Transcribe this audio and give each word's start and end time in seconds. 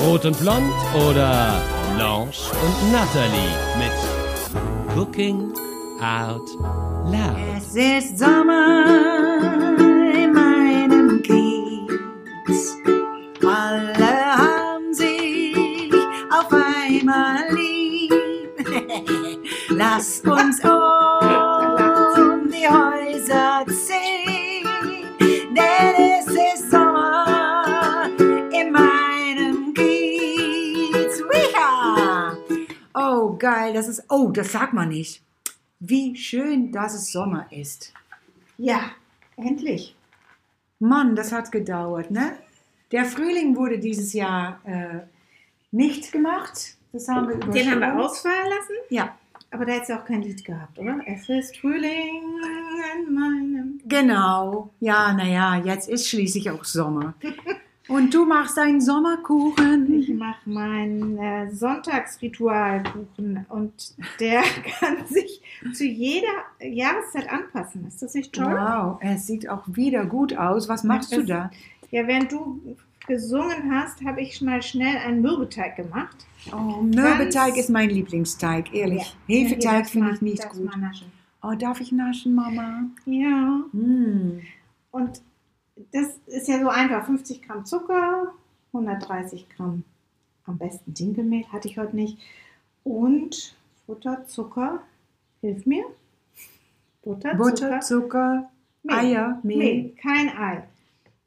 Rot 0.00 0.24
und 0.24 0.38
Blond 0.40 0.72
oder 0.94 1.60
Blanche 1.94 2.50
und 2.52 2.92
Natalie 2.92 3.54
mit 3.78 4.96
Cooking 4.96 5.52
Out 6.00 6.50
Loud. 7.06 7.36
Es 7.56 7.74
ist 7.74 8.18
Sommer 8.18 9.23
Oh, 34.16 34.30
das 34.30 34.52
sagt 34.52 34.72
man 34.74 34.90
nicht. 34.90 35.22
Wie 35.80 36.14
schön, 36.16 36.70
dass 36.70 36.94
es 36.94 37.10
Sommer 37.10 37.46
ist. 37.50 37.92
Ja, 38.58 38.92
endlich. 39.36 39.96
Mann, 40.78 41.16
das 41.16 41.32
hat 41.32 41.50
gedauert, 41.50 42.12
ne? 42.12 42.36
Der 42.92 43.06
Frühling 43.06 43.56
wurde 43.56 43.80
dieses 43.80 44.12
Jahr 44.12 44.60
äh, 44.64 45.00
nicht 45.72 46.12
gemacht. 46.12 46.76
Das 46.92 47.08
haben 47.08 47.28
wir 47.28 47.38
Den 47.38 47.68
haben 47.72 47.80
wir 47.80 47.98
ausfallen 47.98 48.50
lassen, 48.50 48.74
Ja, 48.88 49.18
aber 49.50 49.66
da 49.66 49.72
hättest 49.72 49.90
du 49.90 49.98
auch 49.98 50.04
kein 50.04 50.22
Lied 50.22 50.44
gehabt, 50.44 50.78
oder? 50.78 51.00
Es 51.06 51.28
ist 51.28 51.56
Frühling 51.56 52.22
in 52.96 53.14
meinem. 53.14 53.80
genau. 53.84 54.70
Ja, 54.78 55.12
naja, 55.12 55.56
jetzt 55.64 55.88
ist 55.88 56.08
schließlich 56.08 56.50
auch 56.50 56.64
Sommer. 56.64 57.14
Und 57.88 58.14
du 58.14 58.24
machst 58.24 58.58
einen 58.58 58.80
Sommerkuchen. 58.80 59.92
Ich 60.00 60.08
mache 60.14 60.48
meinen 60.48 61.18
äh, 61.18 61.50
Sonntagsritualkuchen 61.52 63.44
und 63.48 63.94
der 64.20 64.42
kann 64.80 65.06
sich 65.06 65.42
zu 65.74 65.84
jeder 65.84 66.26
Jahreszeit 66.60 67.30
anpassen. 67.30 67.86
Ist 67.86 68.00
das 68.02 68.14
nicht 68.14 68.32
toll? 68.32 68.54
Wow, 68.56 68.98
es 69.00 69.26
sieht 69.26 69.48
auch 69.48 69.64
wieder 69.66 70.06
gut 70.06 70.36
aus. 70.36 70.68
Was 70.68 70.82
machst 70.84 71.12
du 71.14 71.20
Es- 71.20 71.26
da? 71.26 71.50
Ja, 71.90 72.06
während 72.06 72.32
du 72.32 72.60
gesungen 73.06 73.70
hast, 73.70 74.02
habe 74.04 74.22
ich 74.22 74.40
mal 74.40 74.62
schnell 74.62 74.96
einen 74.96 75.20
Mürbeteig 75.20 75.76
gemacht. 75.76 76.16
Oh, 76.52 76.80
Mürbeteig 76.82 77.48
Ganz- 77.54 77.58
ist 77.58 77.70
mein 77.70 77.90
Lieblingsteig, 77.90 78.72
ehrlich. 78.74 79.14
Ja. 79.26 79.36
Hefeteig 79.38 79.82
das 79.82 79.90
finde 79.90 80.10
ich 80.12 80.22
nicht 80.22 80.48
gut. 80.48 80.70
Oh, 81.42 81.52
darf 81.54 81.80
ich 81.80 81.92
naschen, 81.92 82.34
Mama? 82.34 82.84
Ja. 83.04 83.60
Mm. 83.72 84.40
Und 84.90 85.20
das 85.92 86.18
ist 86.26 86.48
ja 86.48 86.60
so 86.60 86.68
einfach. 86.68 87.04
50 87.06 87.42
Gramm 87.42 87.64
Zucker, 87.64 88.32
130 88.72 89.48
Gramm 89.50 89.84
am 90.46 90.58
besten 90.58 90.94
Dinkelmehl, 90.94 91.46
hatte 91.52 91.68
ich 91.68 91.78
heute 91.78 91.96
nicht. 91.96 92.18
Und 92.82 93.56
Butter, 93.86 94.26
Zucker, 94.26 94.82
hilf 95.40 95.64
mir. 95.66 95.84
Butter, 97.02 97.34
Butter, 97.34 97.80
Zucker, 97.80 97.80
Zucker, 97.80 98.50
Mehl. 98.82 98.96
Eier, 98.96 99.40
Mehl. 99.42 99.58
Mehl, 99.58 99.94
kein 100.00 100.28
Ei. 100.36 100.64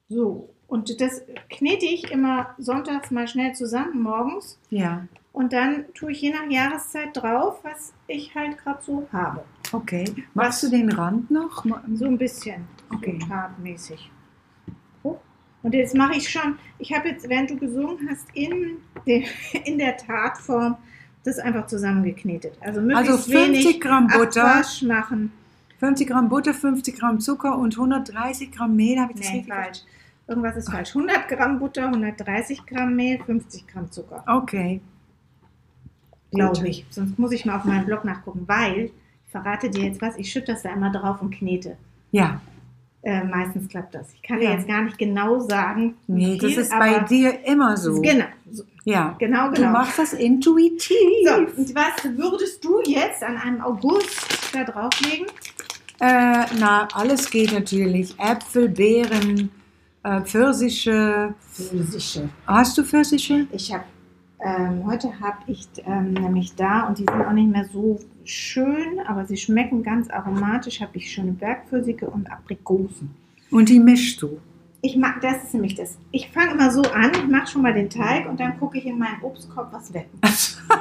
So, 0.09 0.49
und 0.67 1.01
das 1.01 1.21
knete 1.49 1.85
ich 1.85 2.11
immer 2.11 2.55
sonntags 2.57 3.11
mal 3.11 3.27
schnell 3.27 3.53
zusammen 3.53 4.01
morgens. 4.01 4.57
Ja, 4.69 5.07
Und 5.33 5.53
dann 5.53 5.85
tue 5.93 6.11
ich 6.11 6.21
je 6.21 6.31
nach 6.31 6.49
Jahreszeit 6.49 7.09
drauf, 7.15 7.59
was 7.63 7.93
ich 8.07 8.33
halt 8.35 8.57
gerade 8.57 8.81
so 8.83 9.07
habe. 9.11 9.43
okay. 9.71 10.05
Machst 10.33 10.63
du 10.63 10.69
den 10.69 10.91
Rand 10.91 11.29
noch? 11.31 11.63
So 11.93 12.05
ein 12.05 12.17
bisschen. 12.17 12.67
Okay. 12.93 13.19
So. 13.77 14.09
Und 15.63 15.73
jetzt 15.73 15.95
mache 15.95 16.15
ich 16.15 16.29
schon, 16.29 16.57
ich 16.79 16.93
habe 16.93 17.09
jetzt, 17.09 17.27
während 17.27 17.49
du 17.49 17.57
gesungen 17.57 18.07
hast, 18.09 18.27
in, 18.33 18.77
de, 19.05 19.25
in 19.65 19.77
der 19.77 19.97
Tatform 19.97 20.77
das 21.23 21.39
einfach 21.39 21.67
zusammengeknetet. 21.67 22.57
Also 22.61 22.79
möglichst 22.79 23.11
Also 23.11 23.31
50 23.31 23.65
wenig 23.65 23.81
Gramm 23.81 24.07
Butter. 24.07 24.45
Abwasch 24.45 24.81
machen. 24.83 25.31
50 25.79 26.07
Gramm 26.07 26.29
Butter, 26.29 26.53
50 26.53 26.97
Gramm 26.97 27.19
Zucker 27.19 27.57
und 27.57 27.75
130 27.75 28.51
Gramm 28.51 28.75
Mehl. 28.75 28.99
Habe 28.99 29.13
ich 29.13 29.19
das 29.19 29.29
Nee, 29.29 29.37
richtig 29.37 29.53
falsch. 29.53 29.79
Irgendwas 30.27 30.57
ist 30.57 30.71
falsch. 30.71 30.89
100 30.89 31.27
Gramm 31.27 31.59
Butter, 31.59 31.85
130 31.85 32.65
Gramm 32.65 32.95
Mehl, 32.95 33.19
50 33.23 33.67
Gramm 33.67 33.91
Zucker. 33.91 34.23
Okay. 34.27 34.81
Glaube 36.31 36.67
ich. 36.67 36.85
Sonst 36.89 37.17
muss 37.17 37.31
ich 37.31 37.45
mal 37.45 37.57
auf 37.57 37.65
meinem 37.65 37.85
Blog 37.85 38.03
nachgucken, 38.03 38.43
weil, 38.47 38.91
ich 39.25 39.31
verrate 39.31 39.69
dir 39.69 39.85
jetzt 39.85 40.01
was, 40.01 40.17
ich 40.17 40.31
schütte 40.31 40.53
das 40.53 40.63
da 40.63 40.73
immer 40.73 40.91
drauf 40.91 41.21
und 41.21 41.31
knete. 41.31 41.77
Ja, 42.11 42.41
Äh, 43.03 43.23
meistens 43.23 43.69
klappt 43.69 43.93
das. 43.95 44.11
Ich 44.13 44.21
kann 44.21 44.41
Ja. 44.41 44.49
dir 44.51 44.57
jetzt 44.57 44.67
gar 44.67 44.81
nicht 44.81 44.97
genau 44.97 45.39
sagen, 45.39 45.95
nee, 46.07 46.37
das 46.37 46.51
viel, 46.51 46.61
ist 46.61 46.71
bei 46.71 46.99
dir 46.99 47.45
immer 47.45 47.77
so. 47.77 48.01
Genau, 48.01 48.25
so, 48.51 48.63
Ja, 48.85 49.15
genau, 49.19 49.49
du 49.49 49.55
genau. 49.61 49.71
machst 49.71 49.99
das 49.99 50.13
intuitiv. 50.13 50.97
So, 51.25 51.35
und 51.35 51.75
was 51.75 52.03
würdest 52.17 52.63
du 52.65 52.81
jetzt 52.85 53.23
an 53.23 53.37
einem 53.37 53.61
August 53.61 54.25
da 54.53 54.63
drauflegen? 54.63 55.27
Äh, 55.99 56.45
na, 56.59 56.87
alles 56.93 57.29
geht 57.29 57.53
natürlich. 57.53 58.13
Äpfel, 58.19 58.67
Beeren, 58.69 59.51
äh, 60.03 60.21
Pfirsiche. 60.21 61.33
Pfirsiche. 61.51 62.29
Hast 62.45 62.77
du 62.77 62.83
Pfirsiche? 62.83 63.47
Ich 63.51 63.73
habe, 63.73 63.83
ähm, 64.39 64.85
heute 64.85 65.19
habe 65.19 65.37
ich 65.47 65.67
ähm, 65.85 66.13
nämlich 66.13 66.55
da 66.55 66.87
und 66.87 66.99
die 66.99 67.05
sind 67.09 67.25
auch 67.25 67.31
nicht 67.31 67.49
mehr 67.51 67.65
so 67.73 67.99
schön, 68.23 68.99
aber 69.07 69.25
sie 69.25 69.37
schmecken 69.37 69.83
ganz 69.83 70.09
aromatisch. 70.09 70.81
Habe 70.81 70.91
ich 70.97 71.11
schöne 71.11 71.31
Bergpfirsiche 71.31 72.07
und 72.09 72.31
Aprikosen. 72.31 73.09
Und 73.51 73.69
die 73.69 73.79
mischst 73.79 74.21
du. 74.21 74.39
Ich 74.81 74.95
mag, 74.95 75.21
das 75.21 75.43
ist 75.43 75.53
nämlich 75.53 75.73
das. 75.75 75.97
Ich 76.11 76.29
fange 76.29 76.51
immer 76.51 76.69
so 76.69 76.83
an, 76.83 77.11
ich 77.13 77.27
mache 77.27 77.47
schon 77.47 77.63
mal 77.63 77.73
den 77.73 77.89
Teig 77.89 78.29
und 78.29 78.39
dann 78.39 78.59
gucke 78.59 78.77
ich 78.77 78.85
in 78.85 78.99
meinen 78.99 79.21
Obstkorb, 79.21 79.73
was 79.73 79.93
weg 79.93 80.07
muss. 80.21 80.61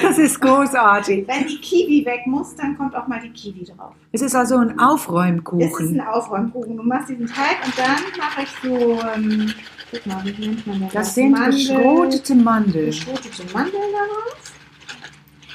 Das 0.00 0.18
ist 0.18 0.40
großartig. 0.40 1.26
Wenn 1.26 1.46
die 1.46 1.58
Kiwi 1.58 2.04
weg 2.06 2.26
muss, 2.26 2.54
dann 2.54 2.76
kommt 2.78 2.94
auch 2.94 3.06
mal 3.08 3.20
die 3.20 3.30
Kiwi 3.30 3.64
drauf. 3.64 3.94
Es 4.12 4.22
ist 4.22 4.34
also 4.34 4.58
ein 4.58 4.68
Das 4.68 4.76
ist 4.76 4.82
Aufräumkuchen. 4.82 6.00
ein 6.00 6.06
Aufräumkuchen. 6.06 6.76
Du 6.76 6.82
machst 6.82 7.08
diesen 7.08 7.26
Teig 7.26 7.56
und 7.64 7.76
dann 7.76 7.96
mache 8.18 8.42
ich 8.42 8.48
so, 8.62 8.98
ähm, 9.14 9.52
guck 9.90 10.06
mal, 10.06 10.24
wie 10.24 10.46
nennt 10.46 10.66
man 10.66 10.80
das? 10.80 10.92
Das 10.92 11.14
sind 11.14 11.34
geschrotete 11.34 12.34
Mandeln. 12.34 12.86
geschrotete 12.86 13.44
Mandeln 13.52 13.92
darauf. 13.92 14.52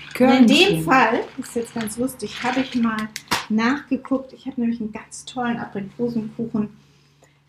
Und 0.08 0.14
Körnchen. 0.14 0.42
in 0.42 0.48
dem 0.48 0.84
Fall, 0.84 1.24
das 1.38 1.50
ist 1.50 1.56
jetzt 1.56 1.74
ganz 1.74 1.98
lustig, 1.98 2.44
habe 2.44 2.62
ich 2.62 2.76
mal 2.76 3.10
nachgeguckt. 3.50 4.34
Ich 4.34 4.46
habe 4.46 4.62
nämlich 4.62 4.80
einen 4.80 4.92
ganz 4.92 5.26
tollen 5.26 5.58
Aprikosenkuchen 5.58 6.70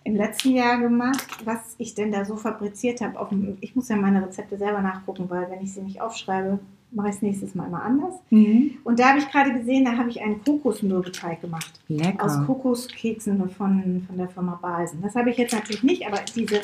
im 0.05 0.17
letzten 0.17 0.51
Jahr 0.51 0.79
gemacht, 0.79 1.45
was 1.45 1.75
ich 1.79 1.95
denn 1.95 2.11
da 2.11 2.25
so 2.25 2.37
fabriziert 2.37 3.01
habe. 3.01 3.57
Ich 3.61 3.77
muss 3.77 3.89
ja 3.89 3.97
meine 3.97 4.25
Rezepte 4.25 4.59
selber 4.59 4.81
nachgucken, 4.81 5.29
weil 5.29 5.51
wenn 5.51 5.61
ich 5.61 5.73
sie 5.73 5.83
nicht 5.83 6.01
aufschreibe, 6.01 6.59
mache 6.95 7.09
ich 7.09 7.17
es 7.17 7.23
nächstes 7.23 7.55
Mal 7.55 7.67
immer 7.67 7.83
anders. 7.83 8.15
Mhm. 8.31 8.79
Und 8.85 8.99
da 8.99 9.09
habe 9.11 9.19
ich 9.19 9.31
gerade 9.31 9.53
gesehen, 9.53 9.85
da 9.85 9.97
habe 9.97 10.11
ich 10.11 10.21
einen 10.21 10.43
Kokosmürbeteig 10.45 11.41
gemacht. 11.41 11.73
Aus 11.75 11.81
Lecker. 11.89 12.45
Kokoskeksen 12.47 13.39
von, 13.51 14.05
von 14.07 14.17
der 14.17 14.29
Firma 14.29 14.59
Balsen. 14.61 15.01
Das 15.03 15.15
habe 15.15 15.31
ich 15.31 15.37
jetzt 15.39 15.53
natürlich 15.55 15.83
nicht, 15.83 16.07
aber 16.07 16.21
diese 16.37 16.61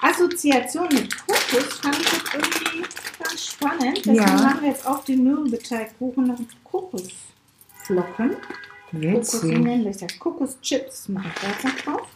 Assoziation 0.00 0.88
mit 0.92 1.16
Kokos 1.26 1.78
fand 1.80 1.96
ich 1.98 2.12
jetzt 2.12 2.34
irgendwie 2.34 2.82
ganz 3.22 3.46
spannend. 3.46 3.96
Deswegen 3.98 4.16
Ja. 4.16 4.26
machen 4.34 4.60
wir 4.62 4.68
jetzt 4.70 4.86
auf 4.86 5.04
den 5.04 5.24
Mürbeteigkuchen 5.24 6.24
noch 6.26 6.38
Kokosflocken. 6.64 8.30
Kokos, 8.30 8.92
wie 8.92 9.12
Witzig. 9.12 9.42
nennen 9.58 9.84
wir 9.84 9.92
das? 9.92 10.18
Kokoschips 10.18 11.08
mache 11.08 11.28
ich 11.28 11.62
da 11.62 11.90
drauf. 11.92 12.06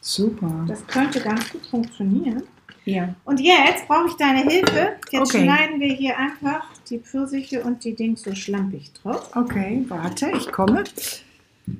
Super. 0.00 0.64
Das 0.66 0.86
könnte 0.86 1.20
ganz 1.20 1.50
gut 1.50 1.66
funktionieren. 1.66 2.42
Ja. 2.84 3.14
Und 3.24 3.40
jetzt 3.40 3.86
brauche 3.86 4.08
ich 4.08 4.14
deine 4.14 4.42
Hilfe. 4.42 4.96
Jetzt 5.10 5.34
Okay. 5.34 5.44
schneiden 5.44 5.80
wir 5.80 5.92
hier 5.92 6.18
einfach 6.18 6.64
die 6.90 6.98
Pfirsiche 6.98 7.62
und 7.62 7.84
die 7.84 7.94
Dings 7.94 8.22
so 8.22 8.34
schlampig 8.34 8.92
drauf. 8.94 9.30
Okay, 9.36 9.84
warte, 9.88 10.30
ich 10.36 10.50
komme. 10.50 10.84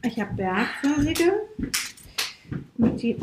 Ich 0.05 0.21
habe 0.21 0.33
Bergpfirsiche. 0.35 1.33
Die 2.79 3.17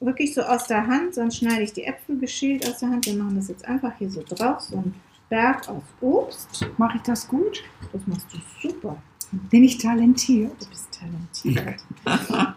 wirklich 0.00 0.34
so 0.34 0.42
aus 0.42 0.66
der 0.66 0.86
Hand, 0.86 1.14
sonst 1.14 1.38
schneide 1.38 1.62
ich 1.62 1.72
die 1.72 1.84
Äpfel 1.84 2.18
geschält 2.18 2.68
aus 2.68 2.78
der 2.78 2.90
Hand. 2.90 3.06
Wir 3.06 3.14
machen 3.14 3.36
das 3.36 3.48
jetzt 3.48 3.64
einfach 3.66 3.92
hier 3.98 4.10
so 4.10 4.22
drauf. 4.22 4.60
So 4.60 4.76
ein 4.76 4.94
Berg 5.30 5.68
aus 5.68 5.82
Obst. 6.00 6.66
Mache 6.76 6.98
ich 6.98 7.02
das 7.02 7.26
gut? 7.26 7.62
Das 7.92 8.02
machst 8.06 8.26
du 8.32 8.68
super. 8.68 8.96
Bin 9.50 9.64
ich 9.64 9.78
talentiert? 9.78 10.52
Du 10.62 10.68
bist 10.68 10.88
talentiert. 11.00 11.80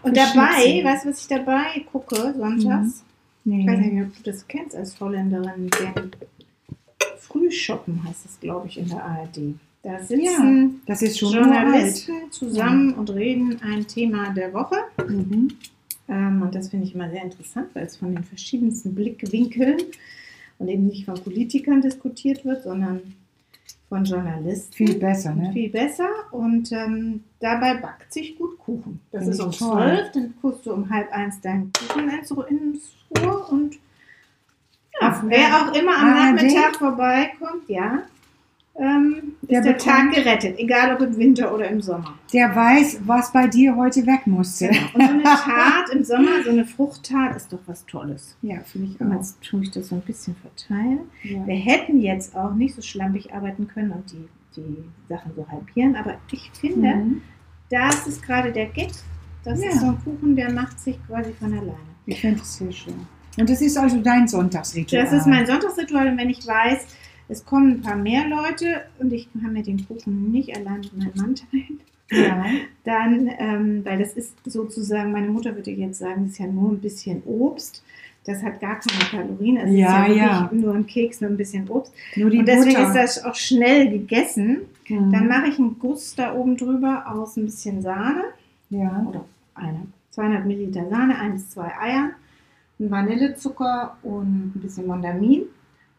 Und 0.03 0.15
dabei, 0.17 0.83
weißt 0.83 1.05
du, 1.05 1.09
was 1.09 1.21
ich 1.21 1.27
dabei 1.27 1.85
gucke 1.91 2.33
sonntags? 2.37 3.03
Nee. 3.47 3.61
Ich 3.61 3.67
weiß 3.67 3.79
nicht, 3.79 4.03
ob 4.03 4.13
du 4.17 4.23
das 4.29 4.45
kennst 4.45 4.75
als 4.75 4.99
Holländerin, 4.99 5.69
den 5.69 6.11
Frühshoppen 7.17 8.03
heißt 8.03 8.25
es, 8.25 8.39
glaube 8.41 8.67
ich, 8.67 8.77
in 8.77 8.89
der 8.89 9.01
ARD. 9.01 9.55
Da 9.83 9.93
Ja, 9.93 10.03
sitzen 10.03 10.81
das 10.85 11.01
ist 11.01 11.17
schon 11.17 11.31
Journalisten 11.33 12.29
zusammen 12.29 12.93
und 12.95 13.09
reden 13.09 13.57
ein 13.61 13.87
Thema 13.87 14.33
der 14.33 14.53
Woche. 14.53 14.75
Mhm. 15.07 15.47
Ähm, 16.09 16.41
und 16.41 16.55
das 16.55 16.67
finde 16.67 16.87
ich 16.87 16.93
immer 16.93 17.09
sehr 17.09 17.23
interessant, 17.23 17.69
weil 17.73 17.85
es 17.85 17.95
von 17.95 18.13
den 18.13 18.25
verschiedensten 18.25 18.93
Blickwinkeln 18.93 19.77
und 20.59 20.67
eben 20.67 20.87
nicht 20.87 21.05
von 21.05 21.15
Politikern 21.15 21.81
diskutiert 21.81 22.43
wird, 22.43 22.63
sondern 22.63 23.13
von 23.89 24.03
Journalisten. 24.03 24.73
Viel 24.73 24.95
besser, 24.95 25.33
ne? 25.33 25.51
Viel 25.53 25.69
besser 25.69 26.09
und 26.31 26.71
ähm, 26.71 27.23
dabei 27.39 27.75
backt 27.75 28.11
sich 28.11 28.37
gut 28.37 28.57
Kuchen. 28.59 28.99
Das 29.11 29.23
Finde 29.23 29.33
ist 29.35 29.41
um 29.41 29.51
toll. 29.51 29.77
zwölf, 29.77 30.11
dann 30.13 30.33
guckst 30.41 30.65
du 30.65 30.73
um 30.73 30.89
halb 30.89 31.11
eins 31.11 31.39
deinen 31.41 31.71
Kuchen 31.71 32.09
ins, 32.09 32.31
ins 32.31 32.95
Ruhr 33.17 33.51
und 33.51 33.75
ja, 34.99 35.23
wer 35.27 35.47
auch 35.57 35.73
immer 35.75 35.95
am 35.95 36.13
ARD? 36.13 36.35
Nachmittag 36.35 36.75
vorbeikommt, 36.77 37.69
ja, 37.69 38.03
ähm, 38.79 39.33
Der 39.41 39.59
ist 39.59 39.65
der 39.65 39.73
bekommt- 39.73 39.81
Tag 39.81 40.13
gerettet, 40.13 40.59
egal 40.59 40.93
ob 40.95 41.01
im 41.01 41.17
Winter 41.17 41.53
oder 41.53 41.67
im 41.69 41.81
Sommer. 41.81 42.13
Der 42.33 42.55
weiß, 42.55 42.99
was 43.05 43.31
bei 43.31 43.47
dir 43.47 43.75
heute 43.75 44.05
weg 44.05 44.27
musste. 44.27 44.67
Genau. 44.69 44.93
Und 44.93 45.01
so 45.01 45.09
eine 45.13 45.23
Tat 45.23 45.89
im 45.93 46.03
Sommer, 46.03 46.43
so 46.43 46.49
eine 46.51 46.65
Fruchttat 46.65 47.35
ist 47.35 47.51
doch 47.53 47.59
was 47.65 47.85
Tolles. 47.85 48.35
Ja, 48.41 48.59
finde 48.61 48.91
ich 48.93 49.01
Und 49.01 49.11
auch. 49.11 49.15
jetzt 49.17 49.41
tue 49.41 49.63
ich 49.63 49.71
das 49.71 49.87
so 49.89 49.95
ein 49.95 50.01
bisschen 50.01 50.35
verteilen. 50.35 50.99
Ja. 51.23 51.45
Wir 51.47 51.55
hätten 51.55 51.99
jetzt 52.01 52.35
auch 52.35 52.53
nicht 52.53 52.75
so 52.75 52.81
schlampig 52.81 53.33
arbeiten 53.33 53.67
können 53.67 53.91
und 53.91 54.11
die, 54.11 54.27
die 54.55 54.83
Sachen 55.09 55.31
so 55.35 55.47
halbieren, 55.49 55.95
aber 55.95 56.15
ich 56.31 56.51
finde, 56.59 56.95
Mhm. 56.95 57.21
das 57.69 58.05
ist 58.07 58.21
gerade 58.23 58.51
der 58.51 58.67
Gag. 58.67 58.89
Das 59.43 59.61
Ja. 59.63 59.69
ist 59.69 59.79
so 59.79 59.87
ein 59.87 59.97
Kuchen, 60.03 60.35
der 60.35 60.51
macht 60.51 60.79
sich 60.79 60.99
quasi 61.07 61.31
von 61.39 61.51
alleine. 61.53 61.73
Ich 62.05 62.19
finde 62.21 62.41
es 62.41 62.57
sehr 62.57 62.71
schön. 62.71 62.95
Und 63.39 63.49
das 63.49 63.61
ist 63.61 63.77
also 63.77 64.01
dein 64.01 64.27
Sonntagsritual. 64.27 65.03
Das 65.03 65.13
ist 65.13 65.27
mein 65.27 65.45
Sonntagsritual 65.45 66.07
und 66.07 66.17
wenn 66.17 66.29
ich 66.29 66.45
weiß, 66.45 66.85
es 67.29 67.45
kommen 67.45 67.71
ein 67.71 67.81
paar 67.81 67.95
mehr 67.95 68.27
Leute 68.27 68.83
und 68.99 69.11
ich 69.13 69.29
kann 69.33 69.53
mir 69.53 69.63
den 69.63 69.85
Kuchen 69.87 70.31
nicht 70.31 70.55
allein 70.55 70.79
mit 70.81 70.97
meinem 70.97 71.11
Mann 71.15 71.35
teilen, 71.35 71.79
Ja. 72.11 72.45
dann, 72.85 73.29
ähm, 73.37 73.85
weil 73.85 73.99
das 73.99 74.13
ist 74.13 74.33
sozusagen, 74.45 75.11
meine 75.11 75.27
Mutter 75.27 75.55
würde 75.55 75.71
jetzt 75.71 75.99
sagen, 75.99 76.23
das 76.23 76.33
ist 76.33 76.39
ja 76.39 76.47
nur 76.47 76.71
ein 76.71 76.79
bisschen 76.79 77.21
Obst. 77.25 77.83
Das 78.25 78.43
hat 78.43 78.59
gar 78.59 78.79
keine 78.79 79.03
Kalorien. 79.25 79.55
Es 79.57 79.71
Ja, 79.73 80.05
ist 80.05 80.15
ja, 80.15 80.25
ja. 80.25 80.41
wirklich 80.41 80.61
nur 80.65 80.75
ein 80.75 80.85
Keks, 80.85 81.21
nur 81.21 81.29
ein 81.29 81.37
bisschen 81.37 81.69
Obst. 81.69 81.93
Nur 82.17 82.29
die 82.29 82.39
Und 82.39 82.45
deswegen 82.47 82.75
Butter. 82.75 83.03
ist 83.03 83.17
das 83.17 83.23
auch 83.25 83.35
schnell 83.35 83.89
gegessen. 83.89 84.61
Mhm. 84.89 85.11
Dann 85.13 85.27
mache 85.27 85.47
ich 85.47 85.57
einen 85.59 85.79
Guss 85.79 86.15
da 86.15 86.33
oben 86.33 86.57
drüber 86.57 87.05
aus 87.07 87.37
ein 87.37 87.45
bisschen 87.45 87.81
Sahne 87.81 88.23
ja. 88.69 89.05
oder 89.07 89.23
eine 89.55 89.79
200 90.11 90.45
Milliliter 90.45 90.89
Sahne, 90.89 91.17
ein 91.19 91.33
bis 91.33 91.49
zwei 91.51 91.71
Eier, 91.79 92.09
Vanillezucker 92.79 93.97
und 94.03 94.55
ein 94.55 94.61
bisschen 94.61 94.87
Mondamin. 94.87 95.43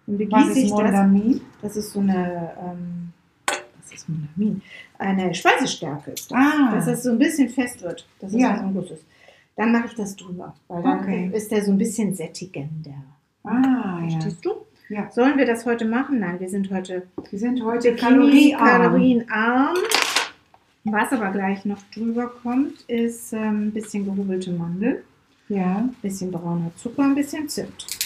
Und 0.09 0.19
Was 0.19 0.29
begieße 0.29 0.51
ist 0.51 0.57
ich 0.65 0.71
das. 0.71 0.81
Mondamin? 0.81 1.41
Das 1.63 1.77
ist 1.77 1.93
so 1.93 2.01
eine, 2.01 2.53
ähm, 2.61 3.13
was 3.47 3.93
ist 3.93 4.09
Mondamin? 4.09 4.63
Eine 4.99 5.35
Speisestärke 5.35 6.11
ist 6.13 6.31
das. 6.31 6.39
Ah, 6.39 6.75
Dass 6.75 6.87
es 6.89 7.03
so 7.05 7.11
ein 7.11 7.19
bisschen 7.19 7.49
fest 7.51 7.83
wird, 7.83 8.07
dass 8.21 8.33
es 8.33 8.41
Ja. 8.41 8.57
ja. 8.57 8.71
Guss 8.73 8.91
ist. 8.91 9.05
Dann 9.57 9.71
mache 9.73 9.87
ich 9.89 9.95
das 9.95 10.17
drüber, 10.17 10.55
weil 10.69 10.83
dann 10.83 11.01
Okay. 11.01 11.31
ist 11.35 11.51
der 11.53 11.65
so 11.65 11.73
ein 11.73 11.79
bisschen 11.79 12.15
sättigender. 12.15 12.95
ah 13.45 14.01
ja. 14.03 14.11
Verstehst 14.11 14.45
du? 14.45 14.51
ja. 14.89 15.11
Sollen 15.11 15.37
wir 15.37 15.45
das 15.47 15.67
heute 15.67 15.85
machen? 15.85 16.21
Nein, 16.21 16.41
wir 16.41 16.49
sind 16.49 16.71
heute 16.71 17.07
Wir 17.31 17.39
sind 17.39 17.63
heute 17.63 17.95
kaloriearm. 17.95 18.65
kalorienarm. 18.65 19.77
Was 20.85 21.13
aber 21.13 21.33
gleich 21.33 21.65
noch 21.67 21.83
drüber 21.95 22.29
kommt, 22.43 22.81
ist 22.89 23.33
ähm, 23.35 23.67
ein 23.69 23.73
bisschen 23.73 24.05
gehobelte 24.07 24.53
Mandel, 24.53 25.05
Ja, 25.49 25.79
ein 25.79 25.95
bisschen 26.01 26.31
brauner 26.31 26.71
Zucker, 26.77 27.03
ein 27.03 27.15
bisschen 27.15 27.47
Zimt. 27.49 27.98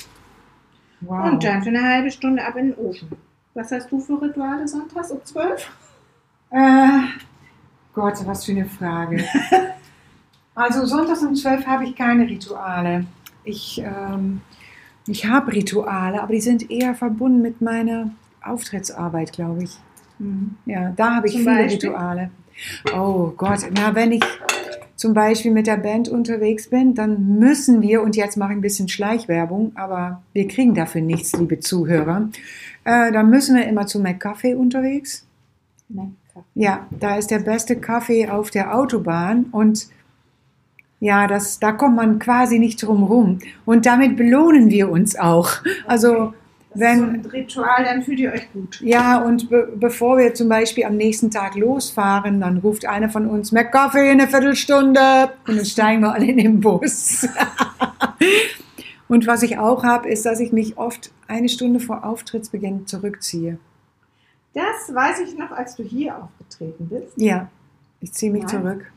Wow. 1.03 1.33
Und 1.33 1.45
dann 1.45 1.63
für 1.63 1.69
eine 1.69 1.83
halbe 1.83 2.11
Stunde 2.11 2.45
ab 2.45 2.57
in 2.57 2.71
den 2.71 2.75
Ofen. 2.77 3.09
Was 3.55 3.71
hast 3.71 3.91
du 3.91 4.01
für 4.01 4.21
Rituale 4.21 4.67
sonntags 4.67 5.11
um 5.11 5.25
12? 5.25 5.71
Äh, 6.51 7.01
Gott, 7.95 8.15
was 8.25 8.45
für 8.45 8.53
eine 8.53 8.67
Frage. 8.67 9.25
also 10.55 10.87
sonntags 10.87 11.23
um 11.23 11.35
12 11.35 11.67
habe 11.67 11.85
ich 11.85 11.97
keine 11.97 12.27
Rituale. 12.27 13.07
Ich, 13.45 13.83
ähm, 13.85 14.41
ich 15.07 15.27
habe 15.27 15.53
Rituale, 15.53 16.23
aber 16.23 16.33
die 16.33 16.41
sind 16.41 16.71
eher 16.71 16.95
verbunden 16.95 17.43
mit 17.43 17.61
meiner 17.61 18.11
Auftrittsarbeit, 18.43 19.33
glaube 19.33 19.65
ich. 19.65 19.79
Ja, 20.67 20.93
da 20.97 21.17
habe 21.17 21.27
ich 21.27 21.33
Zum 21.35 21.43
viele 21.43 21.57
Beispiel? 21.57 21.91
Rituale. 21.91 22.31
Oh 22.95 23.33
Gott, 23.37 23.61
na, 23.75 23.95
wenn 23.95 24.13
ich 24.13 24.25
zum 25.03 25.15
Beispiel 25.15 25.51
mit 25.51 25.67
der 25.67 25.79
Band 25.79 26.09
unterwegs 26.09 26.71
bin, 26.71 26.95
dann 26.95 27.41
müssen 27.41 27.83
wir, 27.83 28.03
und 28.03 28.15
jetzt 28.15 28.37
mache 28.37 28.53
ich 28.53 28.59
ein 28.59 28.63
bisschen 28.63 28.89
Schleichwerbung, 28.89 29.73
aber 29.75 30.23
wir 30.33 30.47
kriegen 30.47 30.75
dafür 30.75 31.01
nichts, 31.01 31.33
liebe 31.33 31.59
Zuhörer, 31.59 32.29
äh, 32.85 33.11
dann 33.11 33.29
müssen 33.29 33.57
wir 33.57 33.67
immer 33.67 33.89
zu 33.89 33.99
McCafe 33.99 34.57
unterwegs. 34.57 35.27
Ja, 36.55 36.87
da 36.93 37.17
ist 37.17 37.33
der 37.33 37.41
beste 37.41 37.75
Kaffee 37.81 38.29
auf 38.29 38.53
der 38.53 38.77
Autobahn 38.77 39.47
und 39.51 39.89
ja, 41.01 41.27
das, 41.27 41.59
da 41.59 41.73
kommt 41.73 41.97
man 41.97 42.21
quasi 42.21 42.61
nicht 42.61 42.81
drum 42.81 43.03
rum. 43.03 43.41
Und 43.65 43.87
damit 43.87 44.17
belohnen 44.17 44.71
wir 44.71 44.89
uns 44.89 45.19
auch. 45.19 45.51
Also, 45.85 46.33
Das 46.75 46.81
wenn, 46.81 46.91
ist 46.93 46.99
so 47.25 47.29
ein 47.29 47.33
Ritual, 47.33 47.85
dann 47.85 48.03
fühlt 48.03 48.19
ihr 48.21 48.33
euch 48.33 48.53
gut. 48.53 48.81
ja, 48.81 49.19
und 49.23 49.51
be 49.51 49.69
bevor 49.77 50.17
wir 50.19 50.33
zum 50.35 50.49
Beispiel 50.49 50.85
am 50.85 50.97
nächsten 50.97 51.31
Tag 51.31 51.55
losfahren, 51.57 52.41
dann 52.41 52.59
ruft 52.59 52.87
einer 52.87 53.09
von 53.11 53.27
uns 53.27 53.53
McCaffee 53.53 54.11
in 54.11 54.21
eine 54.21 54.29
Viertelstunde 54.29 55.31
und 55.47 55.57
dann 55.57 55.65
steigen 55.65 56.01
wir 56.01 56.13
alle 56.13 56.27
in 56.27 56.39
den 56.39 56.61
Bus. 56.61 57.29
und 59.09 59.27
was 59.27 59.43
ich 59.43 59.59
auch 59.59 59.85
habe, 59.85 60.09
ist, 60.09 60.25
dass 60.25 60.41
ich 60.41 60.53
mich 60.53 60.79
oft 60.79 61.11
eine 61.29 61.49
Stunde 61.49 61.81
vor 61.81 62.05
Auftrittsbeginn 62.05 62.87
zurückziehe. 62.87 63.59
Das 64.55 64.95
weiß 64.95 65.21
ich 65.21 65.37
noch, 65.39 65.51
als 65.51 65.77
du 65.77 65.83
hier 65.83 66.17
aufgetreten 66.17 66.89
bist. 66.89 67.13
Ja, 67.17 67.49
ich 68.01 68.13
ziehe 68.13 68.31
mich 68.33 68.43
Nein. 68.45 68.51
zurück. 68.63 68.93